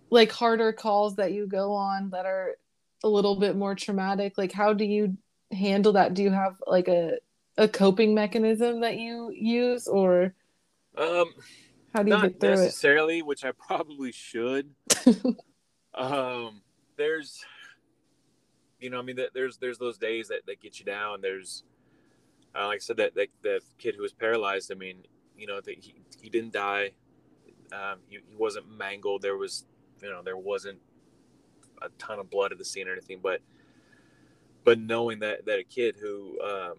like 0.10 0.32
harder 0.32 0.74
calls 0.74 1.18
that 1.18 1.34
you 1.34 1.48
go 1.48 1.74
on 1.74 2.12
that 2.12 2.26
are 2.26 2.56
a 3.04 3.08
little 3.10 3.36
bit 3.40 3.56
more 3.56 3.76
traumatic. 3.76 4.38
Like, 4.38 4.52
how 4.52 4.74
do 4.74 4.86
you 4.86 5.18
handle 5.52 5.94
that? 5.94 6.14
Do 6.14 6.24
you 6.24 6.32
have 6.32 6.56
like 6.68 6.88
a 6.88 7.18
a 7.58 7.68
coping 7.68 8.14
mechanism 8.16 8.82
that 8.82 8.98
you 8.98 9.32
use, 9.32 9.88
or 9.88 10.34
um 10.98 11.34
how 11.94 12.04
do 12.04 12.12
you 12.12 12.18
Not 12.18 12.22
get 12.22 12.40
through 12.40 12.52
necessarily, 12.52 13.20
it? 13.20 13.26
which 13.26 13.44
I 13.46 13.52
probably 13.52 14.12
should. 14.12 14.70
um, 15.94 16.62
there's 16.98 17.44
you 18.80 18.90
know, 18.90 19.00
I 19.00 19.02
mean, 19.02 19.18
there's 19.34 19.58
there's 19.58 19.78
those 19.78 19.98
days 19.98 20.30
that, 20.30 20.46
that 20.48 20.62
get 20.62 20.80
you 20.80 20.86
down. 20.86 21.22
There's, 21.22 21.64
uh, 22.56 22.68
like 22.68 22.78
I 22.78 22.80
said, 22.80 22.98
that, 22.98 23.16
that 23.16 23.28
that 23.44 23.62
kid 23.78 23.96
who 23.96 24.02
was 24.02 24.14
paralyzed. 24.14 24.72
I 24.72 24.76
mean, 24.76 25.04
you 25.38 25.48
know, 25.48 25.60
that 25.62 25.78
he 25.80 25.96
he 26.22 26.30
didn't 26.30 26.54
die. 26.54 26.92
Um, 27.74 28.00
he, 28.08 28.20
he 28.28 28.36
wasn't 28.36 28.70
mangled. 28.70 29.22
There 29.22 29.38
was, 29.38 29.66
you 30.02 30.10
know, 30.10 30.22
there 30.24 30.38
wasn't 30.38 30.80
a 31.82 31.90
ton 31.98 32.20
of 32.20 32.30
blood 32.30 32.52
at 32.52 32.58
the 32.58 32.66
scene 32.66 32.88
or 32.88 32.94
anything. 32.94 33.20
But 33.22 33.42
but 34.64 34.80
knowing 34.80 35.20
that 35.20 35.46
that 35.46 35.60
a 35.60 35.64
kid 35.64 35.96
who, 36.00 36.40
um, 36.42 36.76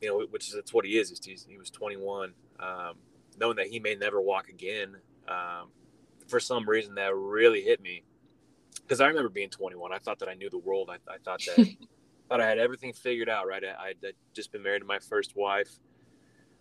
you 0.00 0.08
know, 0.08 0.26
which 0.30 0.48
is 0.48 0.54
that's 0.54 0.72
what 0.72 0.84
he 0.84 0.98
is. 0.98 1.10
He's, 1.24 1.46
he 1.48 1.58
was 1.58 1.70
21. 1.70 2.32
Um, 2.60 2.94
knowing 3.38 3.56
that 3.56 3.66
he 3.66 3.80
may 3.80 3.94
never 3.94 4.20
walk 4.20 4.48
again. 4.48 4.96
Um, 5.28 5.68
for 6.28 6.40
some 6.40 6.68
reason, 6.68 6.94
that 6.96 7.14
really 7.14 7.62
hit 7.62 7.80
me 7.80 8.04
because 8.82 9.00
I 9.00 9.06
remember 9.06 9.28
being 9.28 9.50
21. 9.50 9.92
I 9.92 9.98
thought 9.98 10.18
that 10.20 10.28
I 10.28 10.34
knew 10.34 10.50
the 10.50 10.58
world. 10.58 10.90
I, 10.90 10.96
I 11.12 11.18
thought 11.24 11.40
that 11.46 11.66
thought 12.28 12.40
I 12.40 12.48
had 12.48 12.58
everything 12.58 12.92
figured 12.92 13.28
out. 13.28 13.46
Right, 13.46 13.62
I, 13.64 13.88
I'd 13.88 14.14
just 14.34 14.52
been 14.52 14.62
married 14.62 14.80
to 14.80 14.84
my 14.84 14.98
first 14.98 15.36
wife. 15.36 15.70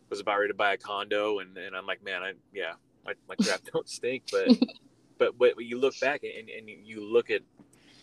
Was 0.10 0.19
about 0.19 0.39
ready 0.39 0.50
to 0.50 0.54
buy 0.54 0.74
a 0.74 0.78
condo, 0.78 1.39
and, 1.39 1.58
and 1.58 1.74
I'm 1.76 1.86
like, 1.86 2.04
man, 2.04 2.21
I 2.21 2.34
yeah, 2.54 2.74
my, 3.06 3.13
my 3.30 3.36
crap 3.36 3.62
don't 3.74 3.88
stink. 3.88 4.24
But 4.32 4.50
but 5.21 5.55
but 5.55 5.65
you 5.65 5.79
look 5.79 5.99
back 5.99 6.23
and, 6.23 6.49
and 6.49 6.67
you 6.67 7.03
look 7.05 7.29
at 7.29 7.41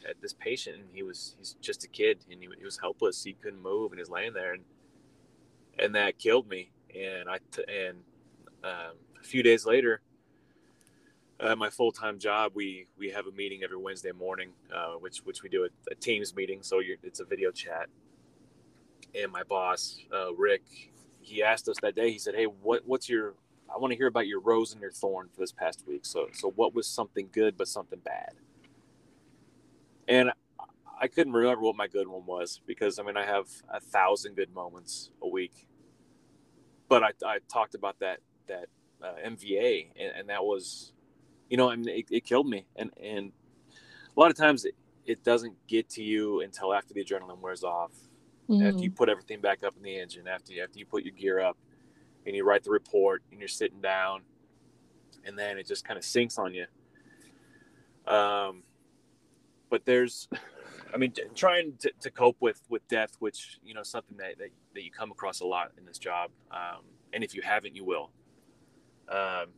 at 0.09 0.21
this 0.23 0.33
patient, 0.33 0.77
and 0.77 0.87
he 0.93 1.03
was 1.03 1.35
he's 1.39 1.57
just 1.61 1.85
a 1.85 1.89
kid, 1.89 2.25
and 2.31 2.41
he, 2.41 2.49
he 2.59 2.65
was 2.65 2.79
helpless. 2.79 3.25
He 3.25 3.33
couldn't 3.35 3.63
move, 3.63 3.93
and 3.93 3.99
he's 3.99 4.09
laying 4.09 4.33
there, 4.35 4.55
and 4.55 4.65
and 5.79 5.95
that 5.95 6.19
killed 6.19 6.49
me. 6.49 6.71
And 6.95 7.29
I 7.29 7.39
t- 7.53 7.65
and 7.69 7.99
um, 8.65 8.97
a 9.21 9.25
few 9.25 9.43
days 9.43 9.67
later, 9.67 10.01
uh, 11.41 11.57
my 11.57 11.71
full 11.71 11.93
time 11.93 12.19
job, 12.19 12.53
we 12.55 12.87
we 12.97 13.11
have 13.11 13.27
a 13.27 13.33
meeting 13.33 13.63
every 13.65 13.77
Wednesday 13.77 14.13
morning, 14.13 14.51
uh, 14.75 14.95
which 15.01 15.19
which 15.25 15.43
we 15.43 15.49
do 15.49 15.65
a, 15.65 15.93
a 15.93 15.95
Teams 15.97 16.35
meeting, 16.35 16.63
so 16.63 16.81
it's 17.03 17.21
a 17.21 17.25
video 17.25 17.51
chat. 17.51 17.89
And 19.21 19.33
my 19.33 19.43
boss, 19.43 19.99
uh, 20.15 20.35
Rick, 20.35 20.63
he 21.21 21.43
asked 21.43 21.69
us 21.69 21.77
that 21.83 21.97
day. 21.97 22.11
He 22.13 22.19
said, 22.19 22.35
"Hey, 22.35 22.45
what 22.47 22.83
what's 22.87 23.09
your? 23.09 23.35
I 23.73 23.79
want 23.79 23.93
to 23.93 23.97
hear 23.97 24.07
about 24.07 24.27
your 24.27 24.41
rose 24.41 24.73
and 24.73 24.81
your 24.81 24.91
thorn 24.91 25.29
for 25.33 25.41
this 25.41 25.53
past 25.53 25.85
week. 25.87 26.05
So 26.05 26.29
so 26.33 26.51
what 26.51 26.75
was 26.75 26.87
something 26.87 27.29
good 27.33 27.57
but 27.57 27.69
something 27.69 28.01
bad?" 28.01 28.35
And 30.07 30.33
I 31.01 31.07
couldn't 31.07 31.33
remember 31.33 31.63
what 31.63 31.77
my 31.77 31.87
good 31.87 32.09
one 32.09 32.27
was 32.27 32.61
because 32.67 32.99
I 32.99 33.03
mean 33.03 33.17
I 33.17 33.25
have 33.25 33.49
a 33.73 33.81
thousand 33.81 34.37
good 34.37 34.53
moments 34.55 35.11
a 35.23 35.29
week, 35.29 35.67
but 36.89 37.03
I, 37.03 37.13
I 37.25 37.39
talked 37.53 37.75
about 37.75 37.99
that 38.01 38.21
that 38.47 38.67
uh, 39.03 39.15
MVA 39.25 39.89
and, 39.97 40.13
and 40.17 40.29
that 40.29 40.45
was 40.45 40.93
you 41.49 41.57
know, 41.57 41.71
I 41.71 41.77
mean, 41.77 41.89
it, 41.89 42.07
it 42.11 42.25
killed 42.25 42.49
me. 42.49 42.67
And, 42.77 42.91
and 43.03 43.33
a 44.17 44.21
lot 44.21 44.31
of 44.31 44.37
times 44.37 44.65
it, 44.65 44.75
it 45.07 45.25
doesn't 45.25 45.55
get 45.67 45.89
to 45.91 46.03
you 46.03 46.41
until 46.43 46.75
after 46.75 46.95
the 46.95 47.05
adrenaline 47.05 47.41
wears 47.41 47.65
off, 47.65 47.93
mm-hmm. 48.49 48.67
after 48.67 48.83
you 48.83 48.91
put 48.91 49.09
everything 49.09 49.41
back 49.41 49.65
up 49.65 49.75
in 49.77 49.83
the 49.83 49.99
engine, 49.99 50.29
after 50.29 50.53
you, 50.53 50.63
after 50.63 50.79
you 50.79 50.87
put 50.87 51.05
your 51.05 51.15
gear 51.15 51.41
up 51.41 51.57
and 52.29 52.37
you 52.37 52.45
write 52.45 52.63
the 52.63 52.71
report 52.71 53.23
and 53.33 53.41
you're 53.41 53.49
sitting 53.49 53.81
down 53.81 54.21
and 55.25 55.39
then 55.39 55.59
it 55.59 55.67
just 55.67 55.85
kind 55.85 55.99
of 55.99 56.05
sinks 56.05 56.39
on 56.39 56.55
you. 56.55 56.67
Um, 58.07 58.63
but 59.71 59.85
there's, 59.85 60.29
I 60.95 60.97
mean, 60.97 61.13
trying 61.35 61.75
to, 61.81 61.93
to 62.01 62.11
cope 62.11 62.37
with, 62.41 62.63
with 62.69 62.87
death, 62.89 63.17
which, 63.19 63.59
you 63.65 63.75
know, 63.75 63.83
something 63.83 64.17
that, 64.19 64.39
that, 64.39 64.51
that 64.75 64.85
you 64.85 64.91
come 64.91 65.11
across 65.11 65.41
a 65.41 65.47
lot 65.47 65.73
in 65.77 65.85
this 65.85 65.99
job. 65.99 66.31
Um, 66.51 66.85
and 67.13 67.25
if 67.25 67.35
you 67.35 67.43
haven't, 67.43 67.75
you 67.75 67.85
will. 67.85 68.11
Um, 69.09 69.49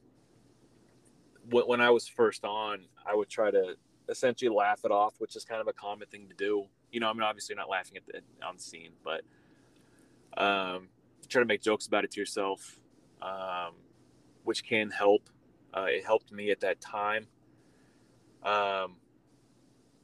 when 1.50 1.80
I 1.80 1.90
was 1.90 2.06
first 2.06 2.44
on, 2.44 2.84
I 3.04 3.14
would 3.14 3.28
try 3.28 3.50
to 3.50 3.74
essentially 4.08 4.48
laugh 4.48 4.80
it 4.84 4.92
off, 4.92 5.14
which 5.18 5.34
is 5.34 5.44
kind 5.44 5.60
of 5.60 5.66
a 5.66 5.72
common 5.72 6.06
thing 6.08 6.28
to 6.28 6.34
do. 6.34 6.66
You 6.92 7.00
know, 7.00 7.10
I 7.10 7.12
mean, 7.12 7.22
obviously 7.22 7.56
not 7.56 7.68
laughing 7.68 7.96
at 7.96 8.06
the 8.06 8.46
on 8.46 8.58
scene, 8.58 8.92
but 9.04 9.22
um, 10.40 10.88
try 11.30 11.40
to 11.40 11.46
make 11.46 11.62
jokes 11.62 11.86
about 11.86 12.04
it 12.04 12.10
to 12.12 12.20
yourself, 12.20 12.78
um, 13.22 13.74
which 14.44 14.64
can 14.64 14.90
help. 14.90 15.28
Uh, 15.72 15.86
it 15.88 16.04
helped 16.04 16.32
me 16.32 16.50
at 16.50 16.60
that 16.60 16.80
time, 16.80 17.28
um, 18.42 18.96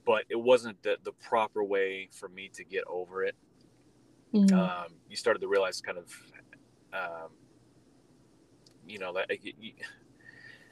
but 0.05 0.25
it 0.29 0.41
wasn't 0.41 0.81
the, 0.83 0.97
the 1.03 1.13
proper 1.13 1.65
way 1.65 2.09
for 2.13 2.29
me 2.29 2.49
to 2.55 2.65
get 2.65 2.85
over 2.87 3.25
it. 3.25 3.35
Mm-hmm. 4.33 4.57
Um, 4.57 4.95
you 5.09 5.17
started 5.17 5.41
to 5.41 5.49
realize 5.49 5.81
kind 5.81 5.99
of, 5.99 6.13
um, 6.93 7.31
you 8.87 8.99
know, 8.99 9.15
that 9.15 9.27
you, 9.43 9.73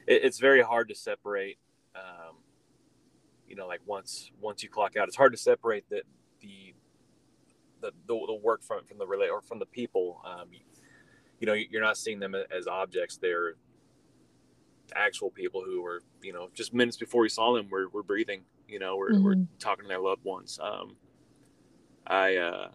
it, 0.07 0.23
it's 0.23 0.39
very 0.39 0.61
hard 0.61 0.89
to 0.89 0.95
separate. 0.95 1.57
Um, 1.95 2.35
you 3.47 3.55
know, 3.55 3.67
like 3.67 3.81
once 3.85 4.31
once 4.39 4.63
you 4.63 4.69
clock 4.69 4.95
out, 4.95 5.07
it's 5.07 5.17
hard 5.17 5.33
to 5.33 5.37
separate 5.37 5.89
the 5.89 6.03
the 6.41 6.73
the, 7.85 8.13
the, 8.13 8.25
the 8.27 8.39
work 8.41 8.63
from 8.63 8.83
from 8.85 8.97
the 8.97 9.07
relay 9.07 9.29
or 9.29 9.41
from 9.41 9.59
the 9.59 9.65
people. 9.65 10.21
Um, 10.25 10.47
you, 10.51 10.59
you 11.39 11.47
know, 11.47 11.53
you're 11.53 11.81
not 11.81 11.97
seeing 11.97 12.19
them 12.19 12.35
as 12.35 12.67
objects; 12.67 13.17
they're 13.17 13.55
actual 14.95 15.29
people 15.29 15.63
who 15.63 15.81
were, 15.81 16.01
you 16.21 16.33
know, 16.33 16.49
just 16.53 16.73
minutes 16.73 16.97
before 16.97 17.25
you 17.25 17.29
saw 17.29 17.53
them, 17.53 17.69
were, 17.69 17.89
were 17.89 18.03
breathing. 18.03 18.41
You 18.67 18.79
know, 18.79 18.97
we're, 18.97 19.11
mm-hmm. 19.11 19.23
we're 19.23 19.47
talking 19.59 19.85
to 19.85 19.89
their 19.89 19.99
loved 19.99 20.23
ones. 20.23 20.59
Um, 20.61 20.95
I, 22.05 22.37
uh, 22.37 22.69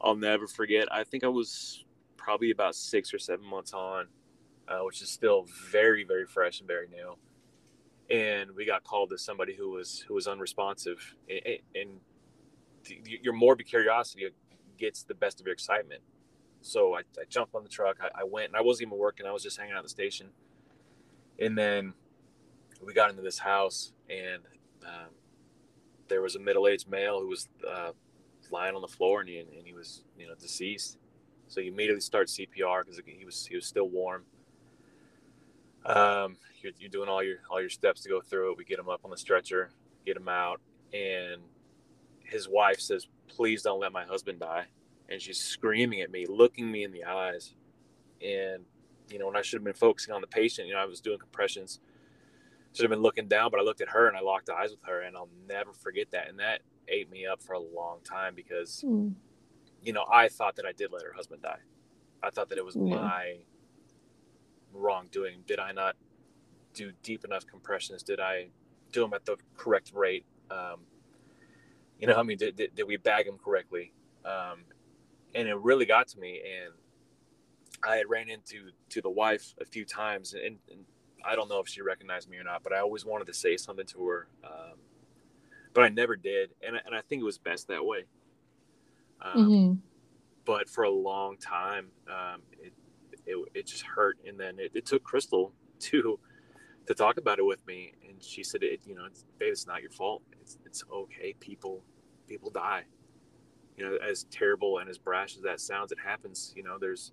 I'll 0.00 0.16
never 0.16 0.46
forget. 0.46 0.92
I 0.92 1.04
think 1.04 1.24
I 1.24 1.28
was 1.28 1.84
probably 2.16 2.50
about 2.50 2.74
six 2.74 3.12
or 3.12 3.18
seven 3.18 3.46
months 3.46 3.72
on, 3.72 4.06
uh, 4.68 4.80
which 4.80 5.02
is 5.02 5.10
still 5.10 5.46
very 5.70 6.04
very 6.04 6.26
fresh 6.26 6.60
and 6.60 6.68
very 6.68 6.88
new. 6.88 7.16
And 8.10 8.50
we 8.52 8.66
got 8.66 8.84
called 8.84 9.10
to 9.10 9.18
somebody 9.18 9.54
who 9.54 9.70
was 9.70 10.04
who 10.06 10.14
was 10.14 10.26
unresponsive, 10.26 11.14
and, 11.28 11.58
and 11.74 12.00
your 13.04 13.32
morbid 13.32 13.66
curiosity 13.66 14.28
gets 14.78 15.02
the 15.02 15.14
best 15.14 15.40
of 15.40 15.46
your 15.46 15.52
excitement. 15.52 16.02
So 16.60 16.94
I, 16.94 17.00
I 17.18 17.24
jumped 17.28 17.54
on 17.54 17.62
the 17.62 17.68
truck. 17.68 17.98
I, 18.00 18.20
I, 18.20 18.24
went, 18.24 18.48
and 18.48 18.56
I 18.56 18.60
wasn't 18.60 18.88
even 18.88 18.98
working. 18.98 19.26
I 19.26 19.32
was 19.32 19.42
just 19.42 19.58
hanging 19.58 19.72
out 19.72 19.78
at 19.78 19.84
the 19.84 19.88
station. 19.88 20.28
And 21.38 21.58
then 21.58 21.94
we 22.84 22.92
got 22.92 23.10
into 23.10 23.22
this 23.22 23.38
house, 23.38 23.92
and 24.08 24.42
um, 24.84 25.10
there 26.08 26.22
was 26.22 26.36
a 26.36 26.38
middle-aged 26.38 26.88
male 26.88 27.20
who 27.20 27.28
was 27.28 27.48
uh, 27.68 27.92
lying 28.50 28.74
on 28.74 28.82
the 28.82 28.88
floor, 28.88 29.20
and 29.20 29.28
he, 29.28 29.38
and 29.38 29.48
he 29.64 29.72
was, 29.72 30.04
you 30.18 30.26
know, 30.28 30.34
deceased. 30.34 30.98
So 31.48 31.60
you 31.60 31.72
immediately 31.72 32.00
start 32.00 32.28
CPR 32.28 32.84
because 32.84 33.00
he 33.04 33.24
was 33.24 33.46
he 33.46 33.56
was 33.56 33.66
still 33.66 33.88
warm. 33.88 34.24
Um, 35.84 36.36
you're, 36.62 36.72
you're 36.78 36.88
doing 36.88 37.08
all 37.08 37.22
your 37.22 37.38
all 37.50 37.60
your 37.60 37.70
steps 37.70 38.02
to 38.02 38.08
go 38.08 38.20
through 38.20 38.52
it. 38.52 38.58
We 38.58 38.64
get 38.64 38.78
him 38.78 38.88
up 38.88 39.00
on 39.04 39.10
the 39.10 39.16
stretcher, 39.16 39.70
get 40.06 40.16
him 40.16 40.28
out, 40.28 40.60
and 40.94 41.42
his 42.32 42.48
wife 42.48 42.80
says, 42.80 43.08
"Please 43.28 43.62
don't 43.62 43.80
let 43.80 43.92
my 43.92 44.04
husband 44.04 44.40
die." 44.40 44.66
And 45.08 45.20
she's 45.20 45.38
screaming 45.38 46.00
at 46.00 46.10
me, 46.10 46.26
looking 46.26 46.70
me 46.70 46.84
in 46.84 46.92
the 46.92 47.04
eyes, 47.04 47.54
and 48.20 48.64
you 49.10 49.18
know, 49.18 49.26
when 49.26 49.36
I 49.36 49.42
should 49.42 49.58
have 49.58 49.64
been 49.64 49.74
focusing 49.74 50.14
on 50.14 50.20
the 50.20 50.26
patient, 50.26 50.68
you 50.68 50.74
know, 50.74 50.80
I 50.80 50.86
was 50.86 51.00
doing 51.00 51.18
compressions, 51.18 51.80
should 52.72 52.84
have 52.84 52.90
been 52.90 53.02
looking 53.02 53.28
down, 53.28 53.50
but 53.50 53.60
I 53.60 53.62
looked 53.62 53.82
at 53.82 53.90
her 53.90 54.08
and 54.08 54.16
I 54.16 54.20
locked 54.20 54.48
eyes 54.48 54.70
with 54.70 54.82
her, 54.84 55.02
and 55.02 55.16
I'll 55.16 55.28
never 55.46 55.72
forget 55.72 56.10
that. 56.12 56.28
And 56.28 56.38
that 56.38 56.62
ate 56.88 57.10
me 57.10 57.26
up 57.26 57.42
for 57.42 57.52
a 57.52 57.60
long 57.60 57.98
time 58.04 58.34
because, 58.34 58.82
mm. 58.86 59.12
you 59.82 59.92
know, 59.92 60.06
I 60.10 60.28
thought 60.28 60.56
that 60.56 60.64
I 60.64 60.72
did 60.72 60.92
let 60.92 61.02
her 61.02 61.12
husband 61.12 61.42
die. 61.42 61.58
I 62.22 62.30
thought 62.30 62.48
that 62.48 62.58
it 62.58 62.64
was 62.64 62.76
yeah. 62.76 62.94
my 62.94 63.36
wrongdoing? 64.72 65.42
Did 65.46 65.58
I 65.58 65.72
not 65.72 65.96
do 66.74 66.92
deep 67.02 67.24
enough 67.24 67.46
compressions? 67.46 68.02
Did 68.02 68.20
I 68.20 68.48
do 68.92 69.02
them 69.02 69.12
at 69.14 69.24
the 69.24 69.36
correct 69.56 69.92
rate? 69.94 70.24
Um, 70.50 70.80
you 72.02 72.08
know, 72.08 72.16
I 72.16 72.24
mean, 72.24 72.36
did, 72.36 72.56
did, 72.56 72.74
did 72.74 72.82
we 72.82 72.96
bag 72.96 73.28
him 73.28 73.38
correctly? 73.42 73.92
Um, 74.24 74.64
and 75.36 75.46
it 75.46 75.56
really 75.56 75.86
got 75.86 76.08
to 76.08 76.18
me. 76.18 76.40
And 76.44 76.74
I 77.88 77.94
had 77.94 78.10
ran 78.10 78.28
into 78.28 78.70
to 78.90 79.00
the 79.00 79.08
wife 79.08 79.54
a 79.60 79.64
few 79.64 79.84
times, 79.84 80.34
and, 80.34 80.58
and, 80.70 80.84
I 81.24 81.36
don't 81.36 81.48
know 81.48 81.60
if 81.60 81.68
she 81.68 81.80
recognized 81.82 82.28
me 82.28 82.36
or 82.36 82.42
not, 82.42 82.64
but 82.64 82.72
I 82.72 82.80
always 82.80 83.04
wanted 83.04 83.28
to 83.28 83.32
say 83.32 83.56
something 83.56 83.86
to 83.86 84.08
her, 84.08 84.26
um, 84.42 84.76
but 85.72 85.84
I 85.84 85.88
never 85.88 86.16
did, 86.16 86.50
and 86.66 86.74
and 86.84 86.96
I 86.96 87.00
think 87.02 87.22
it 87.22 87.24
was 87.24 87.38
best 87.38 87.68
that 87.68 87.84
way. 87.84 88.06
Um, 89.20 89.36
mm-hmm. 89.36 89.74
But 90.44 90.68
for 90.68 90.82
a 90.82 90.90
long 90.90 91.36
time, 91.36 91.92
um, 92.08 92.42
it, 92.60 92.72
it, 93.24 93.36
it 93.54 93.66
just 93.68 93.84
hurt. 93.84 94.18
And 94.26 94.36
then 94.36 94.58
it, 94.58 94.72
it 94.74 94.84
took 94.84 95.04
Crystal 95.04 95.52
to 95.78 96.18
to 96.88 96.94
talk 96.94 97.18
about 97.18 97.38
it 97.38 97.46
with 97.46 97.64
me, 97.68 97.92
and 98.08 98.20
she 98.20 98.42
said, 98.42 98.64
"It, 98.64 98.80
you 98.84 98.96
know, 98.96 99.04
it's, 99.04 99.24
babe, 99.38 99.52
it's 99.52 99.68
not 99.68 99.80
your 99.80 99.92
fault. 99.92 100.22
It's 100.40 100.58
it's 100.66 100.82
okay. 100.92 101.34
People 101.38 101.84
people 102.32 102.50
die. 102.50 102.84
You 103.76 103.84
know, 103.84 103.98
as 104.06 104.24
terrible 104.24 104.78
and 104.78 104.88
as 104.88 104.98
brash 104.98 105.36
as 105.36 105.42
that 105.42 105.60
sounds, 105.60 105.92
it 105.92 105.98
happens. 106.02 106.52
You 106.56 106.62
know, 106.62 106.78
there's 106.78 107.12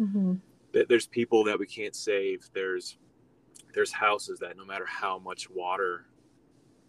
mm-hmm. 0.00 0.34
there's 0.88 1.06
people 1.06 1.44
that 1.44 1.58
we 1.58 1.66
can't 1.66 1.94
save. 1.94 2.48
There's 2.54 2.98
there's 3.74 3.92
houses 3.92 4.38
that 4.40 4.56
no 4.56 4.64
matter 4.64 4.86
how 4.86 5.18
much 5.18 5.50
water 5.50 6.06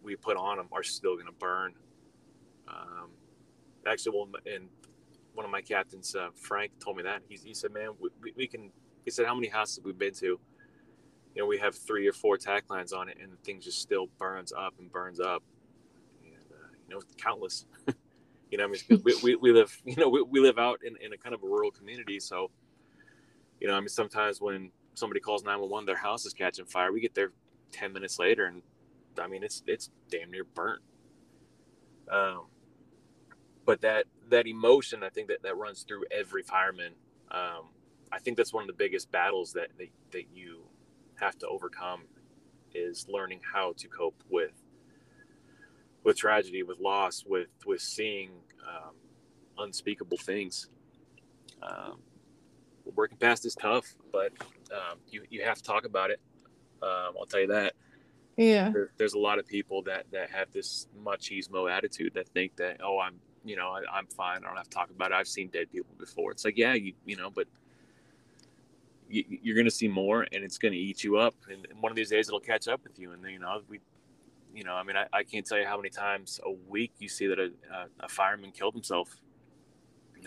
we 0.03 0.15
put 0.15 0.37
on 0.37 0.57
them 0.57 0.67
are 0.71 0.83
still 0.83 1.15
going 1.15 1.25
to 1.25 1.33
burn. 1.33 1.73
Um, 2.67 3.09
actually, 3.87 4.15
well, 4.15 4.29
and 4.45 4.69
one 5.33 5.45
of 5.45 5.51
my 5.51 5.61
captains, 5.61 6.15
uh, 6.15 6.29
Frank, 6.35 6.71
told 6.79 6.97
me 6.97 7.03
that. 7.03 7.21
He, 7.27 7.37
he 7.43 7.53
said, 7.53 7.71
"Man, 7.73 7.89
we, 7.99 8.31
we, 8.35 8.47
can." 8.47 8.71
He 9.03 9.11
said, 9.11 9.25
"How 9.25 9.35
many 9.35 9.47
houses 9.47 9.81
we've 9.83 9.97
been 9.97 10.13
to? 10.15 10.39
You 11.35 11.41
know, 11.41 11.45
we 11.45 11.57
have 11.57 11.75
three 11.75 12.07
or 12.07 12.13
four 12.13 12.37
tack 12.37 12.69
lines 12.69 12.93
on 12.93 13.09
it, 13.09 13.17
and 13.21 13.31
the 13.31 13.37
thing 13.37 13.59
just 13.59 13.81
still 13.81 14.07
burns 14.17 14.53
up 14.53 14.73
and 14.79 14.91
burns 14.91 15.19
up." 15.19 15.43
You 16.87 16.95
know, 16.95 17.01
countless. 17.17 17.65
you 18.51 18.57
know, 18.57 18.65
I 18.65 18.67
mean, 18.67 19.01
we, 19.03 19.15
we, 19.23 19.35
we 19.35 19.51
live, 19.51 19.81
you 19.85 19.95
know, 19.97 20.09
we, 20.09 20.21
we 20.21 20.39
live 20.39 20.57
out 20.57 20.79
in, 20.85 20.95
in 21.01 21.13
a 21.13 21.17
kind 21.17 21.33
of 21.35 21.43
a 21.43 21.45
rural 21.45 21.71
community. 21.71 22.19
So, 22.19 22.51
you 23.59 23.67
know, 23.67 23.75
I 23.75 23.79
mean, 23.79 23.89
sometimes 23.89 24.41
when 24.41 24.71
somebody 24.93 25.19
calls 25.19 25.43
911, 25.43 25.85
their 25.85 25.95
house 25.95 26.25
is 26.25 26.33
catching 26.33 26.65
fire, 26.65 26.91
we 26.91 27.01
get 27.01 27.15
there 27.15 27.31
10 27.71 27.91
minutes 27.93 28.19
later 28.19 28.45
and 28.45 28.61
I 29.19 29.27
mean, 29.27 29.43
it's, 29.43 29.63
it's 29.65 29.89
damn 30.09 30.31
near 30.31 30.43
burnt. 30.43 30.81
Um, 32.11 32.47
but 33.65 33.81
that, 33.81 34.05
that 34.29 34.45
emotion, 34.45 35.03
I 35.03 35.09
think 35.09 35.29
that 35.29 35.41
that 35.43 35.57
runs 35.57 35.83
through 35.83 36.03
every 36.11 36.43
fireman. 36.43 36.93
Um, 37.31 37.69
I 38.11 38.19
think 38.19 38.37
that's 38.37 38.53
one 38.53 38.63
of 38.63 38.67
the 38.67 38.73
biggest 38.73 39.11
battles 39.11 39.53
that, 39.53 39.69
that, 39.77 39.87
that 40.11 40.25
you 40.33 40.63
have 41.15 41.37
to 41.39 41.47
overcome 41.47 42.03
is 42.73 43.07
learning 43.09 43.39
how 43.53 43.73
to 43.77 43.87
cope 43.87 44.21
with 44.29 44.51
with 46.05 46.15
tragedy, 46.15 46.63
with 46.63 46.79
loss, 46.79 47.25
with 47.27 47.49
with 47.65 47.81
seeing 47.81 48.29
um, 48.65 48.93
unspeakable 49.57 50.17
things. 50.17 50.69
Um, 51.61 51.99
working 52.93 53.17
past 53.17 53.45
is 53.45 53.55
tough, 53.55 53.95
but 54.13 54.31
um, 54.71 54.99
you 55.09 55.23
you 55.29 55.43
have 55.43 55.57
to 55.57 55.63
talk 55.63 55.85
about 55.85 56.11
it. 56.11 56.21
Um, 56.81 57.15
I'll 57.19 57.25
tell 57.25 57.41
you 57.41 57.47
that. 57.47 57.73
Yeah. 58.37 58.69
There, 58.69 58.91
there's 58.97 59.13
a 59.13 59.19
lot 59.19 59.39
of 59.39 59.47
people 59.47 59.81
that 59.83 60.05
that 60.11 60.29
have 60.29 60.51
this 60.53 60.87
machismo 61.03 61.69
attitude 61.69 62.13
that 62.13 62.29
think 62.29 62.55
that 62.57 62.81
oh 62.83 62.99
I'm 62.99 63.15
you 63.43 63.55
know 63.55 63.69
I, 63.69 63.97
am 63.97 64.07
fine 64.07 64.43
I 64.43 64.47
don't 64.47 64.57
have 64.57 64.69
to 64.69 64.75
talk 64.75 64.89
about 64.91 65.11
it 65.11 65.15
I've 65.15 65.27
seen 65.27 65.47
dead 65.47 65.71
people 65.71 65.95
before. 65.97 66.31
It's 66.31 66.45
like 66.45 66.57
yeah 66.57 66.73
you 66.73 66.93
you 67.05 67.15
know 67.15 67.29
but 67.29 67.47
you, 69.09 69.23
you're 69.29 69.55
going 69.55 69.65
to 69.65 69.71
see 69.71 69.87
more 69.87 70.23
and 70.33 70.43
it's 70.43 70.57
going 70.57 70.73
to 70.73 70.77
eat 70.77 71.03
you 71.03 71.17
up 71.17 71.35
and 71.49 71.65
one 71.79 71.91
of 71.91 71.95
these 71.95 72.09
days 72.09 72.27
it'll 72.27 72.39
catch 72.39 72.67
up 72.67 72.83
with 72.83 72.99
you 72.99 73.11
and 73.11 73.23
you 73.23 73.39
know 73.39 73.61
we 73.69 73.79
you 74.55 74.63
know, 74.63 74.73
I 74.73 74.83
mean, 74.83 74.95
I, 74.95 75.05
I 75.11 75.23
can't 75.23 75.45
tell 75.45 75.59
you 75.59 75.65
how 75.65 75.75
many 75.75 75.89
times 75.89 76.39
a 76.45 76.51
week 76.51 76.93
you 76.99 77.09
see 77.09 77.27
that 77.27 77.39
a, 77.39 77.51
a, 77.73 77.87
a 78.05 78.07
fireman 78.07 78.51
killed 78.51 78.73
himself. 78.73 79.13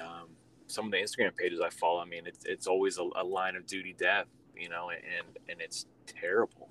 Um, 0.00 0.28
some 0.66 0.84
of 0.84 0.92
the 0.92 0.98
Instagram 0.98 1.34
pages 1.34 1.60
I 1.60 1.70
follow, 1.70 2.00
I 2.00 2.04
mean, 2.04 2.26
it's, 2.26 2.44
it's 2.44 2.66
always 2.66 2.98
a, 2.98 3.08
a 3.16 3.24
line 3.24 3.56
of 3.56 3.66
duty 3.66 3.96
death, 3.98 4.26
you 4.54 4.68
know, 4.68 4.90
and, 4.90 5.38
and 5.48 5.60
it's 5.62 5.86
terrible. 6.06 6.68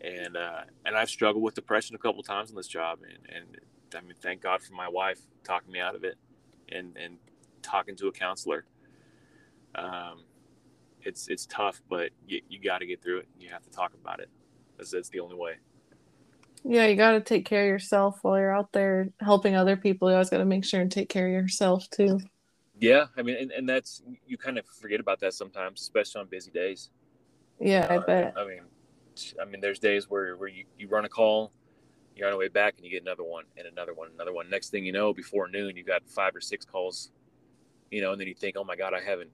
And, 0.00 0.36
uh, 0.36 0.62
and 0.84 0.96
I've 0.96 1.08
struggled 1.08 1.42
with 1.42 1.54
depression 1.54 1.94
a 1.94 1.98
couple 1.98 2.22
times 2.24 2.50
in 2.50 2.56
this 2.56 2.66
job. 2.66 2.98
And, 3.08 3.36
and 3.36 3.60
I 3.96 4.00
mean, 4.00 4.16
thank 4.20 4.42
God 4.42 4.60
for 4.60 4.74
my 4.74 4.88
wife 4.88 5.20
talking 5.44 5.72
me 5.72 5.78
out 5.78 5.94
of 5.94 6.02
it 6.02 6.16
and, 6.70 6.96
and 6.96 7.16
talking 7.62 7.94
to 7.96 8.08
a 8.08 8.12
counselor. 8.12 8.66
Um, 9.76 10.24
it's, 11.00 11.28
it's 11.28 11.46
tough, 11.46 11.80
but 11.88 12.10
you, 12.26 12.42
you 12.48 12.58
got 12.58 12.78
to 12.78 12.86
get 12.86 13.02
through 13.02 13.18
it. 13.18 13.28
You 13.38 13.50
have 13.50 13.62
to 13.62 13.70
talk 13.70 13.94
about 13.94 14.18
it. 14.18 14.28
That's, 14.76 14.90
that's 14.90 15.08
the 15.10 15.20
only 15.20 15.36
way. 15.36 15.54
Yeah, 16.64 16.86
you 16.86 16.96
got 16.96 17.12
to 17.12 17.20
take 17.20 17.44
care 17.44 17.62
of 17.62 17.68
yourself 17.68 18.18
while 18.22 18.38
you're 18.38 18.54
out 18.54 18.72
there 18.72 19.10
helping 19.20 19.54
other 19.54 19.76
people. 19.76 20.08
You 20.08 20.14
always 20.14 20.30
got 20.30 20.38
to 20.38 20.46
make 20.46 20.64
sure 20.64 20.80
and 20.80 20.90
take 20.90 21.10
care 21.10 21.26
of 21.26 21.32
yourself 21.32 21.88
too. 21.90 22.20
Yeah, 22.80 23.06
I 23.16 23.22
mean, 23.22 23.36
and, 23.36 23.52
and 23.52 23.68
that's 23.68 24.02
you 24.26 24.38
kind 24.38 24.58
of 24.58 24.66
forget 24.66 24.98
about 24.98 25.20
that 25.20 25.34
sometimes, 25.34 25.82
especially 25.82 26.22
on 26.22 26.26
busy 26.26 26.50
days. 26.50 26.90
Yeah, 27.60 27.82
know, 27.82 27.88
I 27.88 27.96
uh, 27.98 28.06
bet. 28.06 28.34
I 28.36 28.46
mean, 28.46 28.60
I 29.40 29.44
mean, 29.44 29.60
there's 29.60 29.78
days 29.78 30.08
where 30.08 30.36
where 30.36 30.48
you, 30.48 30.64
you 30.78 30.88
run 30.88 31.04
a 31.04 31.08
call, 31.08 31.52
you're 32.16 32.26
on 32.26 32.32
the 32.32 32.38
way 32.38 32.48
back, 32.48 32.74
and 32.76 32.84
you 32.84 32.90
get 32.90 33.02
another 33.02 33.24
one, 33.24 33.44
and 33.58 33.66
another 33.66 33.92
one, 33.92 34.08
another 34.14 34.32
one. 34.32 34.48
Next 34.48 34.70
thing 34.70 34.84
you 34.84 34.92
know, 34.92 35.12
before 35.12 35.48
noon, 35.48 35.76
you 35.76 35.84
got 35.84 36.08
five 36.08 36.34
or 36.34 36.40
six 36.40 36.64
calls, 36.64 37.10
you 37.90 38.00
know, 38.00 38.12
and 38.12 38.20
then 38.20 38.26
you 38.26 38.34
think, 38.34 38.56
oh 38.56 38.64
my 38.64 38.74
god, 38.74 38.94
I 38.94 39.00
haven't, 39.02 39.30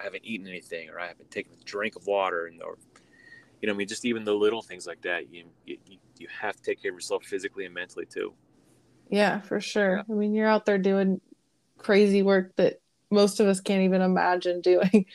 I 0.00 0.02
haven't 0.02 0.24
eaten 0.24 0.48
anything, 0.48 0.90
or 0.90 0.98
I 0.98 1.06
haven't 1.06 1.30
taken 1.30 1.52
a 1.52 1.64
drink 1.64 1.94
of 1.94 2.06
water, 2.06 2.46
and 2.46 2.60
or 2.62 2.78
you 3.62 3.68
know, 3.68 3.74
I 3.74 3.76
mean, 3.76 3.88
just 3.88 4.04
even 4.04 4.24
the 4.24 4.34
little 4.34 4.60
things 4.60 4.86
like 4.86 5.00
that, 5.02 5.32
you, 5.32 5.44
you, 5.64 5.78
you 5.86 5.96
have 6.40 6.56
to 6.56 6.62
take 6.62 6.82
care 6.82 6.90
of 6.90 6.96
yourself 6.96 7.24
physically 7.24 7.64
and 7.64 7.74
mentally 7.74 8.06
too. 8.06 8.34
Yeah, 9.10 9.40
for 9.40 9.60
sure. 9.60 9.96
Yeah. 9.96 10.02
I 10.08 10.12
mean, 10.12 10.34
you're 10.34 10.48
out 10.48 10.66
there 10.66 10.78
doing 10.78 11.20
crazy 11.78 12.22
work 12.22 12.54
that 12.56 12.80
most 13.10 13.40
of 13.40 13.46
us 13.46 13.60
can't 13.60 13.82
even 13.82 14.00
imagine 14.00 14.60
doing. 14.60 15.06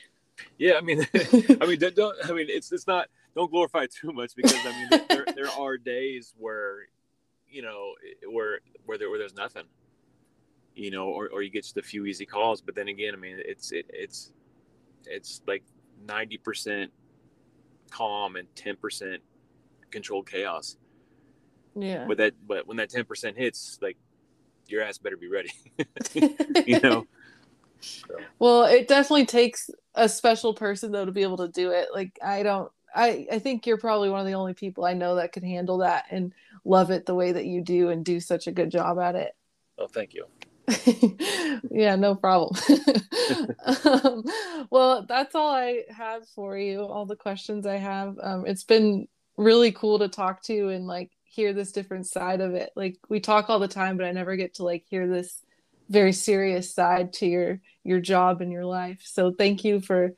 Yeah, 0.57 0.75
I 0.77 0.81
mean, 0.81 1.05
I 1.61 1.65
mean, 1.65 1.79
don't. 1.79 2.15
I 2.23 2.31
mean, 2.31 2.47
it's 2.49 2.71
it's 2.71 2.87
not. 2.87 3.07
Don't 3.35 3.51
glorify 3.51 3.87
too 3.87 4.11
much 4.11 4.35
because 4.35 4.55
I 4.65 4.71
mean, 4.71 5.01
there 5.09 5.25
there 5.35 5.49
are 5.59 5.77
days 5.77 6.33
where, 6.37 6.87
you 7.49 7.61
know, 7.61 7.93
where 8.31 8.59
where 8.85 8.97
there 8.97 9.09
where 9.09 9.19
there's 9.19 9.35
nothing, 9.35 9.63
you 10.75 10.91
know, 10.91 11.07
or, 11.07 11.29
or 11.29 11.41
you 11.41 11.49
get 11.49 11.63
just 11.63 11.77
a 11.77 11.81
few 11.81 12.05
easy 12.05 12.25
calls. 12.25 12.61
But 12.61 12.75
then 12.75 12.87
again, 12.87 13.13
I 13.13 13.17
mean, 13.17 13.37
it's 13.37 13.71
it, 13.71 13.85
it's 13.89 14.31
it's 15.05 15.41
like 15.45 15.63
ninety 16.07 16.37
percent 16.37 16.91
calm 17.89 18.35
and 18.35 18.47
10% 18.55 19.17
controlled 19.91 20.29
chaos. 20.29 20.77
Yeah. 21.75 22.05
But 22.07 22.17
that 22.17 22.33
but 22.47 22.67
when 22.67 22.77
that 22.77 22.89
10% 22.89 23.37
hits, 23.37 23.77
like 23.81 23.97
your 24.67 24.83
ass 24.83 24.97
better 24.97 25.17
be 25.17 25.29
ready. 25.29 25.51
you 26.65 26.79
know. 26.83 27.05
So. 27.81 28.17
Well, 28.39 28.63
it 28.65 28.87
definitely 28.87 29.25
takes 29.25 29.69
a 29.95 30.09
special 30.09 30.53
person 30.53 30.91
though 30.91 31.05
to 31.05 31.11
be 31.11 31.23
able 31.23 31.37
to 31.37 31.47
do 31.47 31.71
it. 31.71 31.89
Like 31.93 32.17
I 32.23 32.43
don't 32.43 32.71
I 32.93 33.27
I 33.31 33.39
think 33.39 33.65
you're 33.65 33.77
probably 33.77 34.09
one 34.09 34.19
of 34.19 34.25
the 34.25 34.33
only 34.33 34.53
people 34.53 34.85
I 34.85 34.93
know 34.93 35.15
that 35.15 35.31
could 35.31 35.43
handle 35.43 35.79
that 35.79 36.05
and 36.11 36.33
love 36.65 36.91
it 36.91 37.05
the 37.05 37.15
way 37.15 37.31
that 37.31 37.45
you 37.45 37.61
do 37.61 37.89
and 37.89 38.03
do 38.03 38.19
such 38.19 38.47
a 38.47 38.51
good 38.51 38.71
job 38.71 38.99
at 38.99 39.15
it. 39.15 39.35
Oh, 39.77 39.87
thank 39.87 40.13
you. 40.13 40.25
yeah, 41.71 41.95
no 41.95 42.15
problem. 42.15 42.55
um, 43.85 44.23
well, 44.69 45.05
that's 45.07 45.33
all 45.33 45.49
I 45.49 45.83
have 45.89 46.27
for 46.29 46.57
you. 46.57 46.81
All 46.81 47.05
the 47.05 47.15
questions 47.15 47.65
I 47.65 47.77
have. 47.77 48.17
Um, 48.21 48.45
it's 48.45 48.63
been 48.63 49.07
really 49.37 49.71
cool 49.71 49.99
to 49.99 50.09
talk 50.09 50.43
to 50.43 50.53
you 50.53 50.69
and 50.69 50.85
like 50.85 51.11
hear 51.29 51.53
this 51.53 51.71
different 51.71 52.07
side 52.07 52.41
of 52.41 52.53
it. 52.55 52.71
Like 52.75 52.97
we 53.07 53.19
talk 53.19 53.49
all 53.49 53.59
the 53.59 53.67
time, 53.67 53.97
but 53.97 54.05
I 54.05 54.11
never 54.11 54.35
get 54.35 54.55
to 54.55 54.63
like 54.63 54.85
hear 54.89 55.07
this 55.07 55.41
very 55.89 56.13
serious 56.13 56.73
side 56.73 57.13
to 57.13 57.27
your 57.27 57.59
your 57.83 57.99
job 57.99 58.41
and 58.41 58.51
your 58.51 58.65
life. 58.65 59.01
So 59.03 59.31
thank 59.31 59.63
you 59.63 59.79
for 59.79 60.11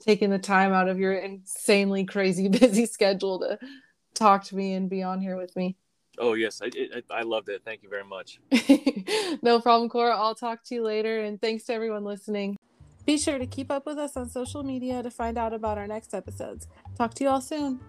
taking 0.00 0.30
the 0.30 0.38
time 0.38 0.72
out 0.72 0.88
of 0.88 0.98
your 0.98 1.14
insanely 1.14 2.04
crazy 2.04 2.48
busy 2.60 2.86
schedule 2.86 3.40
to 3.40 3.58
talk 4.14 4.44
to 4.44 4.56
me 4.56 4.74
and 4.74 4.88
be 4.88 5.02
on 5.02 5.20
here 5.20 5.36
with 5.36 5.54
me. 5.56 5.76
Oh 6.18 6.34
yes, 6.34 6.60
I, 6.62 6.70
I, 6.76 7.20
I 7.20 7.22
loved 7.22 7.48
it. 7.48 7.62
Thank 7.64 7.82
you 7.82 7.88
very 7.88 8.04
much. 8.04 8.40
no 9.42 9.60
problem, 9.60 9.88
Cora. 9.88 10.16
I'll 10.16 10.34
talk 10.34 10.64
to 10.64 10.74
you 10.74 10.82
later, 10.82 11.20
and 11.20 11.40
thanks 11.40 11.64
to 11.64 11.74
everyone 11.74 12.04
listening. 12.04 12.56
Be 13.06 13.16
sure 13.16 13.38
to 13.38 13.46
keep 13.46 13.70
up 13.70 13.86
with 13.86 13.98
us 13.98 14.16
on 14.16 14.28
social 14.28 14.62
media 14.62 15.02
to 15.02 15.10
find 15.10 15.38
out 15.38 15.54
about 15.54 15.78
our 15.78 15.86
next 15.86 16.12
episodes. 16.14 16.68
Talk 16.96 17.14
to 17.14 17.24
you 17.24 17.30
all 17.30 17.40
soon. 17.40 17.80